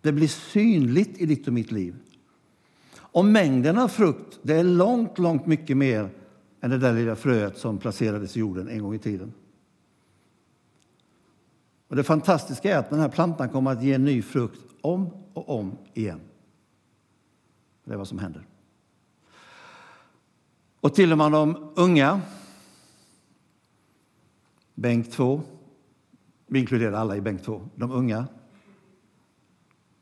Det 0.00 0.12
blir 0.12 0.28
synligt 0.28 1.20
i 1.20 1.26
ditt 1.26 1.46
och 1.46 1.52
mitt 1.52 1.72
liv. 1.72 1.96
Och 3.12 3.24
mängden 3.24 3.78
av 3.78 3.88
frukt 3.88 4.38
det 4.42 4.54
är 4.54 4.64
långt, 4.64 5.18
långt 5.18 5.46
mycket 5.46 5.76
mer 5.76 6.10
än 6.60 6.70
det 6.70 6.78
där 6.78 6.92
lilla 6.92 7.16
fröet 7.16 7.58
som 7.58 7.78
placerades 7.78 8.36
i 8.36 8.40
jorden 8.40 8.68
en 8.68 8.82
gång 8.82 8.94
i 8.94 8.98
tiden. 8.98 9.32
Och 11.88 11.96
Det 11.96 12.04
fantastiska 12.04 12.74
är 12.74 12.78
att 12.78 12.90
den 12.90 13.00
här 13.00 13.08
plantan 13.08 13.48
kommer 13.48 13.72
att 13.72 13.82
ge 13.82 13.98
ny 13.98 14.22
frukt 14.22 14.60
om 14.80 15.10
och 15.34 15.58
om 15.58 15.78
igen. 15.94 16.20
Det 17.84 17.92
är 17.92 17.96
vad 17.96 18.08
som 18.08 18.18
händer. 18.18 18.46
Och 20.80 20.94
till 20.94 21.12
och 21.12 21.18
med 21.18 21.32
de 21.32 21.72
unga, 21.76 22.20
bänk 24.74 25.10
två, 25.10 25.42
vi 26.46 26.58
inkluderar 26.58 26.92
alla 26.92 27.16
i 27.16 27.20
bänk 27.20 27.42
två, 27.42 27.68
de 27.74 27.92
unga, 27.92 28.26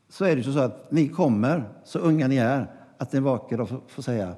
så 0.09 0.25
är 0.25 0.35
det 0.35 0.43
så 0.43 0.59
att 0.59 0.91
ni 0.91 1.09
kommer, 1.09 1.69
så 1.83 1.99
unga 1.99 2.27
ni 2.27 2.37
är, 2.37 2.76
att 2.97 3.13
en 3.13 3.23
vacker 3.23 3.57
dag 3.57 3.81
får 3.87 4.03
säga 4.03 4.35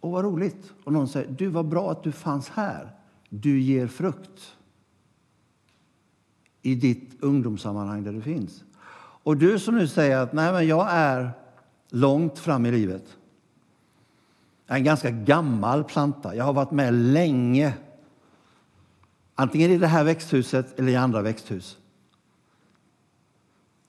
Åh, 0.00 0.12
vad 0.12 0.24
roligt! 0.24 0.72
Och 0.84 0.92
någon 0.92 1.08
säger 1.08 1.30
Du, 1.30 1.48
vad 1.48 1.68
bra 1.68 1.90
att 1.90 2.02
du 2.02 2.12
fanns 2.12 2.48
här. 2.48 2.90
Du 3.28 3.60
ger 3.60 3.86
frukt 3.86 4.56
i 6.62 6.74
ditt 6.74 7.22
ungdomssammanhang 7.22 8.04
där 8.04 8.12
du 8.12 8.22
finns. 8.22 8.64
Och 9.22 9.36
du 9.36 9.58
som 9.58 9.74
nu 9.74 9.88
säger 9.88 10.18
att 10.18 10.32
Nej, 10.32 10.52
men 10.52 10.66
jag 10.66 10.86
är 10.90 11.30
långt 11.90 12.38
fram 12.38 12.66
i 12.66 12.70
livet. 12.70 13.16
Jag 14.66 14.74
är 14.74 14.78
en 14.78 14.84
ganska 14.84 15.10
gammal 15.10 15.84
planta. 15.84 16.36
Jag 16.36 16.44
har 16.44 16.52
varit 16.52 16.70
med 16.70 16.94
länge. 16.94 17.74
Antingen 19.34 19.70
i 19.70 19.78
det 19.78 19.86
här 19.86 20.04
växthuset 20.04 20.78
eller 20.78 20.92
i 20.92 20.96
andra 20.96 21.22
växthus. 21.22 21.78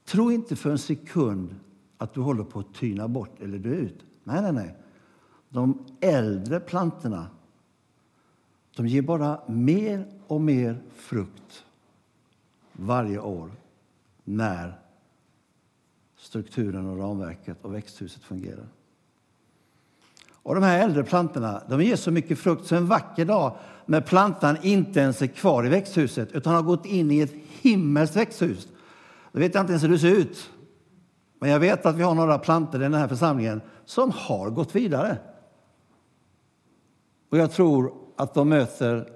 Tro 0.06 0.32
inte 0.32 0.56
för 0.56 0.70
en 0.70 0.78
sekund 0.78 1.56
att 1.98 2.14
du 2.14 2.22
håller 2.22 2.44
på 2.44 2.60
att 2.60 2.74
tyna 2.74 3.08
bort 3.08 3.42
eller 3.42 3.58
dö 3.58 3.70
ut. 3.70 4.06
Nej, 4.24 4.42
nej, 4.42 4.54
nej. 4.54 4.76
De 5.50 5.86
äldre 6.02 6.60
plantorna 6.60 7.28
de 8.76 8.88
ger 8.88 9.02
bara 9.02 9.40
mer 9.48 10.08
och 10.28 10.42
mer 10.42 10.82
frukt 10.96 11.66
varje 12.72 13.20
år 13.20 13.52
när 14.24 14.80
strukturen 16.18 16.86
och 16.86 16.98
ramverket 16.98 17.58
och 17.62 17.74
växthuset 17.74 18.24
fungerar. 18.24 18.68
Och 20.32 20.56
De 20.56 20.64
här 20.64 20.84
äldre 20.84 21.04
plantorna 21.04 21.62
de 21.70 21.84
ger 21.84 21.96
så 21.96 22.12
mycket 22.12 22.40
frukt 22.40 22.66
så 22.66 22.76
en 22.76 22.88
vacker 22.88 23.26
dag 23.26 23.58
när 23.86 24.02
plantan 24.02 24.58
inte 24.62 25.00
ens 25.00 25.22
är 25.22 25.28
kvar 25.28 25.66
i 25.66 25.70
växthuset 25.70 26.32
utan 26.32 26.56
har 26.56 26.62
gått 26.62 26.86
in 26.86 27.12
i 27.12 27.20
ett 27.20 27.34
himmelskt 27.62 28.16
växthus. 28.16 28.68
Då 29.32 29.40
vet 29.40 29.54
jag 29.54 29.62
inte 29.62 29.72
ens 29.72 29.84
hur 29.84 29.90
det 29.90 30.00
ser 30.00 30.18
ut. 30.18 30.50
Men 31.40 31.50
jag 31.50 31.60
vet 31.60 31.86
att 31.86 31.96
vi 31.96 32.04
har 32.04 32.16
några 32.16 32.40
plantor 32.40 32.82
i 32.82 32.84
den 32.84 32.94
här 32.94 33.08
församlingen 33.08 33.62
som 33.86 34.12
har 34.12 34.50
gått 34.50 34.76
vidare. 34.76 35.18
Och 37.30 37.38
jag 37.38 37.52
tror 37.52 37.94
att 38.16 38.34
de 38.34 38.50
möter 38.50 39.10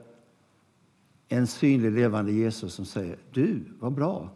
en 1.28 1.48
synlig 1.48 1.92
levande 1.92 2.32
Jesus 2.32 2.74
som 2.74 2.86
säger 2.86 3.18
Du, 3.32 3.64
vad 3.80 3.94
bra! 3.94 4.30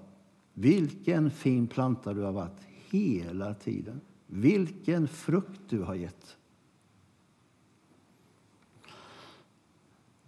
Vilken 0.53 1.31
fin 1.31 1.67
planta 1.67 2.13
du 2.13 2.21
har 2.21 2.31
varit 2.31 2.59
hela 2.89 3.53
tiden. 3.53 4.01
Vilken 4.27 5.07
frukt 5.07 5.61
du 5.69 5.81
har 5.81 5.95
gett. 5.95 6.37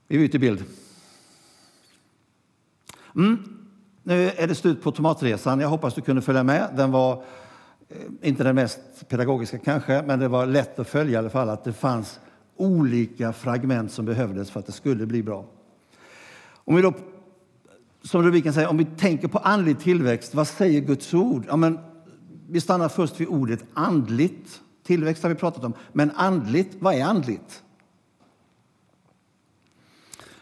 Vi 0.08 0.18
byter 0.18 0.40
bild. 0.40 0.64
Mm. 3.16 3.38
Nu 4.04 4.30
är 4.30 4.48
det 4.48 4.56
slut 4.56 4.82
på 4.82 4.92
tomatresan. 4.92 5.60
Jag 5.60 5.70
hoppas 5.70 5.94
du 5.94 6.02
kunde 6.02 6.22
följa 6.22 6.44
med. 6.44 6.74
Den 6.76 6.92
var 6.92 7.24
Eh, 7.90 7.98
inte 8.22 8.44
den 8.44 8.56
mest 8.56 8.80
pedagogiska 9.08 9.58
kanske, 9.58 10.04
men 10.08 10.20
det 10.20 10.28
var 10.28 10.46
lätt 10.46 10.80
att 10.80 10.88
följa 10.88 11.14
i 11.14 11.18
alla 11.18 11.30
fall 11.30 11.50
att 11.50 11.64
det 11.64 11.74
fanns 11.74 12.20
olika 12.58 13.34
fragment 13.34 13.92
som 13.92 14.06
behövdes 14.06 14.52
för 14.52 14.60
att 14.60 14.66
det 14.66 14.72
skulle 14.72 15.06
bli 15.06 15.24
bra. 15.24 15.46
Om 16.54 16.76
vi 16.76 16.82
då, 16.82 16.94
som 18.04 18.24
rubriken 18.24 18.54
säger, 18.54 18.68
om 18.68 18.78
vi 18.78 18.86
tänker 18.86 19.28
på 19.28 19.38
andlig 19.38 19.80
tillväxt, 19.80 20.36
vad 20.36 20.48
säger 20.48 20.82
Guds 20.82 21.14
ord? 21.14 21.46
Ja, 21.48 21.56
men 21.56 21.80
vi 22.50 22.62
stannar 22.62 22.90
först 22.90 23.20
vid 23.20 23.28
ordet 23.28 23.64
andligt. 23.74 24.62
Tillväxt 24.84 25.24
har 25.24 25.30
vi 25.30 25.36
pratat 25.36 25.64
om, 25.64 25.74
men 25.94 26.12
andligt, 26.12 26.78
vad 26.80 26.96
är 26.96 27.04
andligt? 27.04 27.64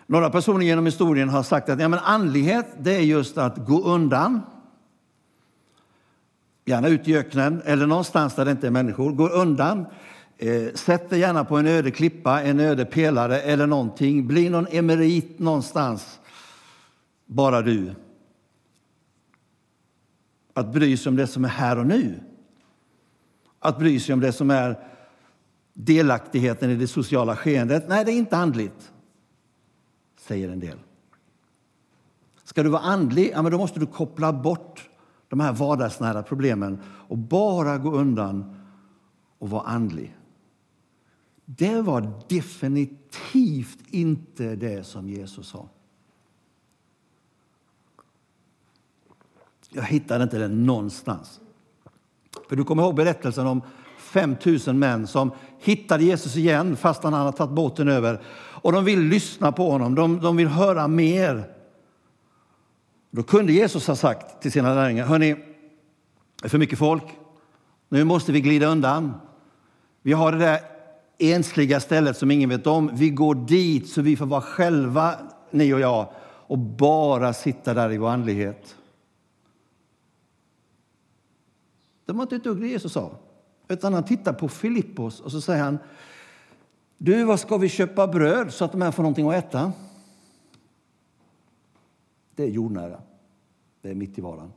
Några 0.06 0.30
personer 0.30 0.66
genom 0.66 0.86
historien 0.86 1.30
har 1.30 1.44
sagt 1.44 1.70
att 1.70 1.80
ja, 1.80 1.88
men 1.88 2.00
andlighet 2.00 2.66
det 2.80 2.96
är 2.96 3.02
just 3.02 3.38
att 3.38 3.58
gå 3.58 3.84
undan. 3.84 4.42
Gärna 6.66 6.88
ut 6.88 7.08
i 7.08 7.18
öknen 7.18 7.62
eller 7.66 7.88
någonstans 7.88 8.36
där 8.36 8.46
det 8.46 8.52
inte 8.52 8.68
är 8.68 8.72
människor. 8.72 9.12
Gå 9.12 9.28
undan. 9.28 9.86
Eh, 10.38 10.74
sätt 10.74 11.10
dig 11.10 11.20
gärna 11.20 11.46
på 11.46 11.58
en 11.58 11.68
öde 11.68 11.92
klippa, 11.92 12.42
en 12.42 12.60
öde 12.60 12.86
pelare 12.86 13.42
eller 13.42 13.68
någonting. 13.68 14.28
Bli 14.28 14.50
någon 14.50 14.68
emerit 14.72 15.40
någonstans. 15.40 16.20
Bara 17.26 17.62
du. 17.62 17.96
Att 20.54 20.74
bry 20.74 20.98
sig 20.98 21.10
om 21.10 21.16
det 21.16 21.28
som 21.28 21.46
är 21.46 21.50
här 21.50 21.80
och 21.80 21.88
nu. 21.88 22.20
Att 23.60 23.80
bry 23.80 24.00
sig 24.00 24.14
om 24.14 24.20
det 24.20 24.32
som 24.32 24.52
är 24.52 24.80
delaktigheten 25.74 26.70
i 26.70 26.76
det 26.76 26.88
sociala 26.88 27.36
skeendet. 27.36 27.86
Nej, 27.88 28.06
det 28.06 28.12
är 28.12 28.18
inte 28.18 28.38
andligt 28.38 28.94
säger 30.28 30.50
en 30.50 30.60
del. 30.60 30.78
Ska 32.44 32.64
du 32.64 32.70
vara 32.70 32.82
andlig, 32.82 33.32
ja, 33.34 33.42
men 33.42 33.52
då 33.52 33.58
måste 33.58 33.80
du 33.80 33.86
koppla 33.86 34.34
bort 34.34 34.90
de 35.34 35.40
här 35.40 35.54
vardagsnära 35.54 36.24
problemen 36.24 36.80
och 36.86 37.18
bara 37.18 37.78
gå 37.78 37.92
undan 37.92 38.56
och 39.38 39.50
vara 39.50 39.64
andlig. 39.64 40.18
Det 41.46 41.82
var 41.82 42.12
definitivt 42.28 43.80
inte 43.88 44.56
det 44.56 44.84
som 44.84 45.10
Jesus 45.10 45.48
sa. 45.48 45.70
Jag 49.70 49.84
hittade 49.84 50.24
inte 50.24 50.38
det 50.38 50.48
någonstans. 50.48 51.40
För 52.50 52.56
Du 52.56 52.64
kommer 52.64 52.84
ihåg 52.84 52.96
berättelsen 52.96 53.48
om 53.48 53.62
5 53.98 54.36
000 54.68 54.76
män 54.76 55.08
som 55.08 55.32
hittade 55.60 56.04
Jesus 56.04 56.36
igen 56.36 56.76
fast 56.76 57.04
han 57.04 57.14
hade 57.14 57.38
tagit 57.38 57.56
båten 57.56 57.88
över. 57.88 58.22
Och 58.36 58.72
de 58.72 58.86
vill 58.86 59.00
lyssna 59.00 59.52
på 59.52 59.72
honom, 59.72 59.96
de, 59.96 60.20
de 60.22 60.38
vill 60.38 60.48
höra 60.48 60.88
mer. 60.88 61.54
Då 63.16 63.24
kunde 63.24 63.54
Jesus 63.54 63.88
ha 63.88 63.96
sagt 63.96 64.42
till 64.42 64.52
sina 64.52 64.74
lärjungar, 64.74 65.06
hörni, 65.06 65.36
det 66.42 66.46
är 66.46 66.50
för 66.50 66.58
mycket 66.58 66.80
folk. 66.80 67.04
Nu 67.90 68.04
måste 68.04 68.32
vi 68.32 68.42
glida 68.42 68.68
undan. 68.68 69.14
Vi 70.02 70.14
har 70.14 70.32
det 70.32 70.38
där 70.38 70.60
ensliga 71.18 71.80
stället 71.80 72.18
som 72.18 72.32
ingen 72.32 72.50
vet 72.50 72.68
om. 72.68 72.90
Vi 72.94 73.10
går 73.10 73.36
dit 73.36 73.90
så 73.90 74.02
vi 74.02 74.16
får 74.16 74.26
vara 74.26 74.42
själva, 74.42 75.16
ni 75.52 75.74
och 75.74 75.80
jag, 75.80 76.08
och 76.22 76.58
bara 76.58 77.34
sitta 77.34 77.74
där 77.74 77.92
i 77.92 77.98
vår 77.98 78.10
andlighet. 78.10 78.76
Det 82.06 82.14
var 82.14 82.24
inte 82.24 82.36
ett 82.36 82.44
dugg 82.44 82.62
det 82.62 82.68
Jesus 82.68 82.94
sa. 82.94 83.12
Utan 83.68 83.94
han 83.94 84.04
tittar 84.04 84.34
på 84.34 84.50
Filippos 84.50 85.20
och 85.20 85.32
så 85.32 85.42
säger 85.42 85.64
han 85.64 85.78
Du, 86.98 87.24
vad 87.24 87.40
ska 87.40 87.58
vi 87.58 87.70
köpa 87.70 88.08
bröd 88.08 88.54
så 88.54 88.66
att 88.66 88.72
de 88.72 88.82
här 88.82 88.92
får 88.92 89.04
någonting 89.04 89.30
att 89.30 89.36
äta? 89.36 89.74
Det 92.36 92.44
är 92.44 92.48
jordnära. 92.48 93.02
Det 93.82 93.90
är 93.90 93.96
mitt 93.96 94.18
i 94.18 94.22
vardagen. 94.22 94.54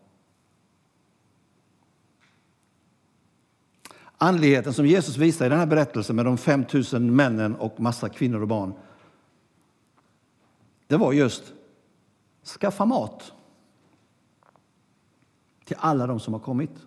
Andligheten 4.18 4.74
som 4.74 4.86
Jesus 4.86 5.16
visar 5.16 5.46
i 5.46 5.48
den 5.48 5.58
här 5.58 5.66
berättelsen 5.66 6.16
med 6.16 6.24
de 6.24 6.38
5 6.38 6.64
000 6.92 7.02
männen 7.02 7.56
och 7.56 7.80
massa 7.80 8.08
kvinnor 8.08 8.40
och 8.40 8.48
barn. 8.48 8.74
Det 10.86 10.96
var 10.96 11.12
just 11.12 11.52
skaffa 12.44 12.84
mat 12.84 13.32
till 15.64 15.76
alla 15.78 16.06
de 16.06 16.20
som 16.20 16.32
har 16.32 16.40
kommit. 16.40 16.86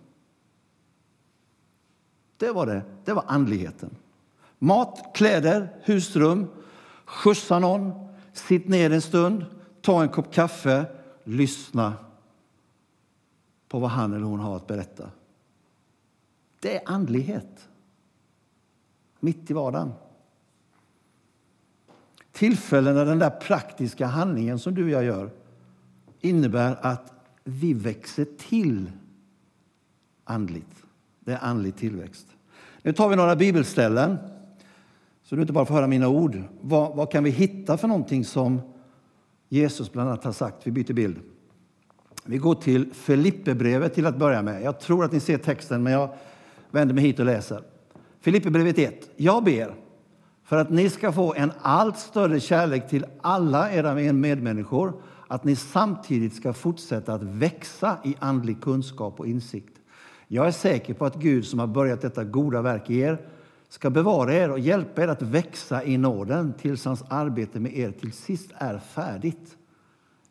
Det 2.38 2.52
var 2.52 2.66
det. 2.66 2.82
Det 3.06 3.14
var 3.14 3.24
andligheten. 3.28 3.96
Mat, 4.60 5.12
kläder, 5.16 5.80
husrum, 5.84 6.48
skjutsa 7.06 7.60
någon, 7.60 8.08
sitt 8.34 8.68
ner 8.68 8.92
en 8.92 9.02
stund, 9.02 9.46
ta 9.82 10.02
en 10.04 10.10
kopp 10.10 10.34
kaffe, 10.34 10.86
lyssna 11.24 11.94
på 13.68 13.80
vad 13.80 13.90
han 13.90 14.14
eller 14.14 14.26
hon 14.26 14.40
har 14.40 14.56
att 14.56 14.68
berätta. 14.68 15.12
Det 16.60 16.78
är 16.78 16.82
andlighet. 16.86 17.70
Mitt 19.20 19.52
i 19.52 19.54
vardagen. 19.54 19.92
Tillfällen 22.32 22.96
när 22.96 23.06
den 23.06 23.20
där 23.20 23.30
praktiska 23.30 24.06
handlingen 24.06 24.60
som 24.60 24.76
du 24.76 24.84
och 24.84 24.90
jag 24.90 25.04
gör 25.04 25.30
innebär 26.20 26.78
att 26.82 27.14
vi 27.44 27.74
växer 27.74 28.26
till 28.38 28.92
andligt. 30.24 30.84
Det 31.20 31.32
är 31.32 31.40
andlig 31.42 31.76
tillväxt. 31.76 32.28
Nu 32.82 32.94
tar 32.94 33.10
vi 33.10 33.16
några 33.16 33.36
bibelställen, 33.36 34.18
så 35.24 35.36
du 35.36 35.42
inte 35.42 35.54
bara 35.54 35.66
får 35.66 35.74
höra 35.74 35.88
mina 35.88 36.08
ord. 36.08 36.42
Vad, 36.62 36.96
vad 36.96 37.12
kan 37.12 37.24
vi 37.24 37.30
hitta 37.30 37.78
för 37.78 37.88
någonting 37.88 38.26
som 38.26 38.62
Jesus 39.50 39.92
bland 39.92 40.10
annat 40.10 40.24
har 40.24 40.32
sagt? 40.32 40.68
Vi 40.68 40.72
byter 40.72 40.94
bild. 40.94 41.20
Vi 42.26 42.38
går 42.38 42.56
till 42.56 42.94
Filipperbrevet 42.94 43.94
till 43.94 44.06
att 44.06 44.18
börja 44.18 44.42
med. 44.42 44.62
Jag 44.64 44.80
tror 44.80 45.06
att 45.06 45.12
ni 45.12 45.20
ser 45.20 45.38
texten, 45.38 45.84
men 45.84 45.94
jag 45.94 46.10
vänder 46.72 46.96
mig 46.96 47.04
hit 47.04 47.20
och 47.20 47.26
läser. 47.26 47.64
Filipperbrevet 48.22 48.78
1. 48.78 49.10
Jag 49.16 49.44
ber 49.44 49.76
för 50.44 50.58
att 50.58 50.70
ni 50.70 50.90
ska 50.90 51.12
få 51.12 51.34
en 51.34 51.52
allt 51.62 52.00
större 52.00 52.40
kärlek 52.40 52.90
till 52.90 53.06
alla 53.22 53.72
era 53.72 54.14
medmänniskor, 54.14 54.94
att 55.28 55.44
ni 55.44 55.56
samtidigt 55.56 56.36
ska 56.36 56.54
fortsätta 56.54 57.14
att 57.14 57.24
växa 57.24 57.98
i 58.04 58.16
andlig 58.20 58.62
kunskap 58.62 59.20
och 59.20 59.28
insikt 59.28 59.80
jag 60.32 60.48
är 60.48 60.52
säker 60.52 60.94
på 60.94 61.06
att 61.06 61.16
Gud 61.16 61.46
som 61.46 61.60
har 61.60 61.68
börjat 61.68 62.02
detta 62.02 62.24
goda 62.24 62.62
verk 62.62 62.90
i 62.90 63.00
er 63.00 63.20
ska 63.70 63.90
bevara 63.90 64.34
er 64.34 64.52
och 64.52 64.60
hjälpa 64.60 65.04
er 65.04 65.08
att 65.08 65.22
växa 65.22 65.84
i 65.84 65.98
nåden 65.98 66.54
tills 66.54 66.86
hans 66.86 67.04
arbete 67.10 67.60
med 67.60 67.78
er 67.78 67.92
till 67.92 68.12
sist 68.12 68.52
är 68.58 68.80
färdigt. 68.80 69.58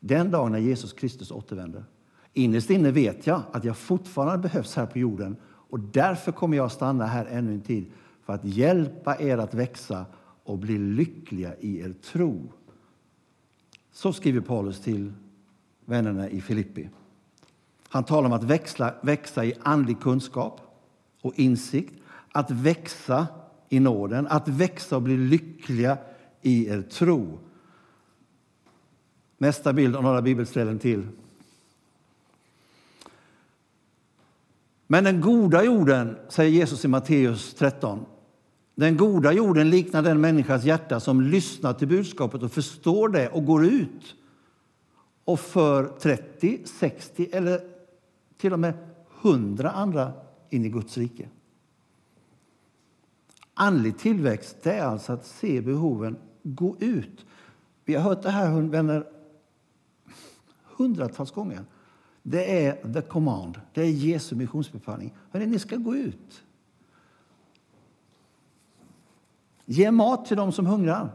Den 0.01 0.31
dag 0.31 0.51
när 0.51 0.59
Jesus 0.59 0.93
Kristus 0.93 1.31
återvänder. 1.31 1.85
Innerst 2.33 2.71
inne 2.71 2.91
vet 2.91 3.27
jag 3.27 3.43
att 3.53 3.65
jag 3.65 3.77
fortfarande 3.77 4.49
behövs 4.49 4.77
här 4.77 4.87
på 4.87 4.99
jorden 4.99 5.37
och 5.45 5.81
därför 5.81 6.33
kommer 6.33 6.57
jag 6.57 6.67
att 6.67 6.73
stanna 6.73 7.07
här 7.07 7.27
ännu 7.27 7.53
en 7.53 7.61
tid 7.61 7.87
för 8.25 8.33
att 8.33 8.45
hjälpa 8.45 9.21
er 9.21 9.39
att 9.39 9.55
växa 9.55 10.07
och 10.45 10.59
bli 10.59 10.79
lyckliga 10.79 11.55
i 11.61 11.81
er 11.81 11.93
tro. 11.93 12.53
Så 13.93 14.13
skriver 14.13 14.41
Paulus 14.41 14.81
till 14.81 15.13
vännerna 15.85 16.29
i 16.29 16.41
Filippi. 16.41 16.89
Han 17.89 18.05
talar 18.05 18.27
om 18.27 18.33
att 18.33 18.45
växla, 18.45 18.95
växa 19.03 19.45
i 19.45 19.55
andlig 19.63 20.01
kunskap 20.01 20.61
och 21.23 21.39
insikt, 21.39 21.98
att 22.39 22.51
växa 22.51 23.27
i 23.69 23.81
nåden, 23.81 24.27
att 24.27 24.49
växa 24.49 24.97
och 24.97 25.03
bli 25.03 25.17
lyckliga 25.17 25.99
i 26.43 26.69
er 26.69 26.83
tro. 26.83 27.39
Nästa 29.39 29.73
bild 29.73 29.97
och 29.97 30.03
några 30.03 30.23
bibelställen 30.23 30.79
till. 30.79 31.09
Men 34.87 35.05
den 35.05 35.21
goda 35.21 35.65
jorden, 35.65 36.17
säger 36.29 36.51
Jesus 36.51 36.85
i 36.85 36.89
Matteus 36.89 37.55
13, 37.55 38.07
den 38.75 38.97
goda 38.97 39.33
jorden 39.33 39.71
liknar 39.71 40.03
den 40.03 40.21
människas 40.21 40.65
hjärta 40.65 41.01
som 41.01 41.21
lyssnar 41.21 41.73
till 41.73 41.89
budskapet 41.89 42.43
och 42.43 42.53
förstår 42.53 43.09
det 43.09 43.29
och 43.29 43.45
går 43.45 43.65
ut 43.65 44.15
och 45.25 45.41
för 45.41 45.85
30, 45.85 46.61
60 46.65 47.29
eller 47.33 47.61
till 48.37 48.53
och 48.53 48.61
med 48.61 48.75
hundra 49.21 49.71
andra 49.71 50.13
in 50.51 50.65
i 50.65 50.69
Guds 50.69 50.99
rike. 50.99 51.29
Andlig 53.61 53.99
tillväxt 53.99 54.67
är 54.67 54.83
alltså 54.83 55.13
att 55.13 55.27
se 55.27 55.61
behoven 55.61 56.17
gå 56.43 56.77
ut. 56.79 57.27
Vi 57.85 57.95
har 57.95 58.03
hört 58.03 58.23
det 58.23 58.31
här, 58.31 58.61
vänner, 58.61 59.07
hundratals 60.77 61.31
gånger. 61.31 61.65
Det 62.23 62.67
är 62.67 62.93
the 62.93 63.03
command, 63.03 63.61
det 63.75 63.83
är 63.83 63.91
Jesu 63.91 64.37
missionsbefallning. 64.37 65.17
Hörrni, 65.31 65.47
ni 65.47 65.59
ska 65.59 65.77
gå 65.77 65.97
ut. 65.97 66.43
Ge 69.65 69.91
mat 69.91 70.27
till 70.27 70.37
dem 70.37 70.53
som 70.53 70.67
hungrar. 70.67 71.11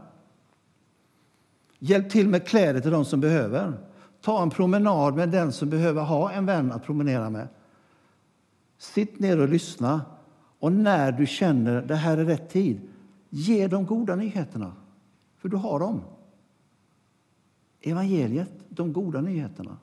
Hjälp 1.78 2.10
till 2.10 2.28
med 2.28 2.46
kläder 2.46 2.80
till 2.80 2.90
dem 2.90 3.04
som 3.04 3.20
behöver. 3.20 3.72
Ta 4.20 4.42
en 4.42 4.50
promenad 4.50 5.14
med 5.14 5.28
den 5.28 5.52
som 5.52 5.70
behöver 5.70 6.02
ha 6.02 6.32
en 6.32 6.46
vän 6.46 6.72
att 6.72 6.84
promenera 6.84 7.30
med. 7.30 7.48
Sitt 8.78 9.18
ner 9.18 9.40
och 9.40 9.48
lyssna. 9.48 10.00
Och 10.64 10.72
när 10.72 11.12
du 11.12 11.26
känner 11.26 11.76
att 11.76 11.88
det 11.88 11.94
här 11.94 12.18
är 12.18 12.24
rätt 12.24 12.50
tid, 12.50 12.80
ge 13.30 13.68
de 13.68 13.86
goda 13.86 14.16
nyheterna. 14.16 14.72
För 15.36 15.48
du 15.48 15.56
har 15.56 15.80
dem. 15.80 16.00
Evangeliet, 17.80 18.50
de 18.68 18.92
goda 18.92 19.20
nyheterna. 19.20 19.78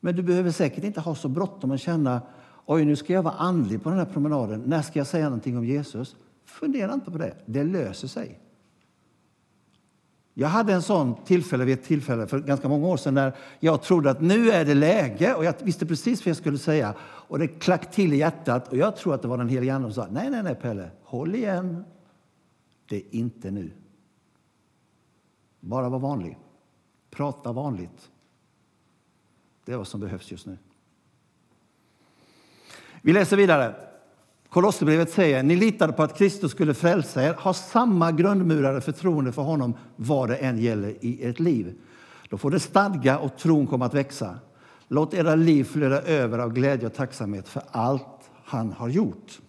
Men 0.00 0.16
du 0.16 0.22
behöver 0.22 0.50
säkert 0.50 0.84
inte 0.84 1.00
ha 1.00 1.14
så 1.14 1.28
bråttom 1.28 1.70
att 1.70 1.80
känna 1.80 2.22
oj, 2.66 2.84
nu 2.84 2.96
ska 2.96 3.12
jag 3.12 3.22
vara 3.22 3.34
andlig 3.34 3.82
på 3.82 3.90
den 3.90 3.98
här 3.98 4.06
promenaden. 4.06 4.62
När 4.66 4.82
ska 4.82 4.98
jag 4.98 5.06
säga 5.06 5.24
någonting 5.24 5.58
om 5.58 5.64
Jesus? 5.64 6.16
Fundera 6.44 6.94
inte 6.94 7.10
på 7.10 7.18
det. 7.18 7.36
Det 7.46 7.64
löser 7.64 8.08
sig. 8.08 8.40
Jag 10.36 10.48
hade 10.48 10.72
en 10.72 10.82
sån 10.82 11.24
tillfälle 11.24 11.64
vid 11.64 11.78
ett 11.78 11.84
tillfälle 11.84 12.26
för 12.26 12.40
ganska 12.40 12.68
många 12.68 12.86
år 12.86 12.96
sedan 12.96 13.14
när 13.14 13.36
jag 13.60 13.82
trodde 13.82 14.10
att 14.10 14.20
nu 14.20 14.50
är 14.50 14.64
det 14.64 14.74
läge 14.74 15.34
och 15.34 15.44
jag 15.44 15.54
visste 15.62 15.86
precis 15.86 16.20
vad 16.20 16.30
jag 16.30 16.36
skulle 16.36 16.58
säga. 16.58 16.94
Och 17.00 17.38
det 17.38 17.48
klack 17.48 17.90
till 17.90 18.12
i 18.12 18.16
hjärtat 18.16 18.68
och 18.68 18.76
jag 18.76 18.96
tror 18.96 19.14
att 19.14 19.22
det 19.22 19.28
var 19.28 19.38
den 19.38 19.48
helige 19.48 19.74
Ande 19.74 19.92
som 19.92 20.04
sa 20.04 20.10
nej, 20.10 20.30
nej, 20.30 20.42
nej 20.42 20.54
Pelle, 20.54 20.90
håll 21.02 21.34
igen. 21.34 21.84
Det 22.88 22.96
är 22.96 23.14
inte 23.14 23.50
nu. 23.50 23.70
Bara 25.60 25.88
var 25.88 25.98
vanlig. 25.98 26.38
Prata 27.10 27.52
vanligt. 27.52 28.10
Det 29.64 29.72
är 29.72 29.76
vad 29.76 29.88
som 29.88 30.00
behövs 30.00 30.30
just 30.30 30.46
nu. 30.46 30.58
Vi 33.02 33.12
läser 33.12 33.36
vidare. 33.36 33.74
Kolosserbrevet 34.54 35.12
säger 35.12 35.42
ni 35.42 35.56
litade 35.56 35.92
på 35.92 36.02
att 36.02 36.18
Kristus 36.18 36.50
skulle 36.50 36.74
frälsa 36.74 37.22
er, 37.22 37.34
ha 37.34 37.54
samma 37.54 38.12
grundmurade 38.12 38.80
förtroende 38.80 39.32
för 39.32 39.42
honom 39.42 39.74
vad 39.96 40.28
det 40.28 40.36
än 40.36 40.58
gäller 40.58 40.94
i 41.00 41.24
ert 41.24 41.40
liv. 41.40 41.74
Då 42.28 42.38
får 42.38 42.50
det 42.50 42.60
stadga 42.60 43.18
och 43.18 43.36
tron 43.38 43.66
kommer 43.66 43.86
att 43.86 43.94
växa. 43.94 44.38
Låt 44.88 45.14
era 45.14 45.34
liv 45.34 45.64
flöda 45.64 46.02
över 46.02 46.38
av 46.38 46.52
glädje 46.52 46.86
och 46.86 46.94
tacksamhet 46.94 47.48
för 47.48 47.62
allt 47.70 48.30
han 48.44 48.72
har 48.72 48.88
gjort. 48.88 49.40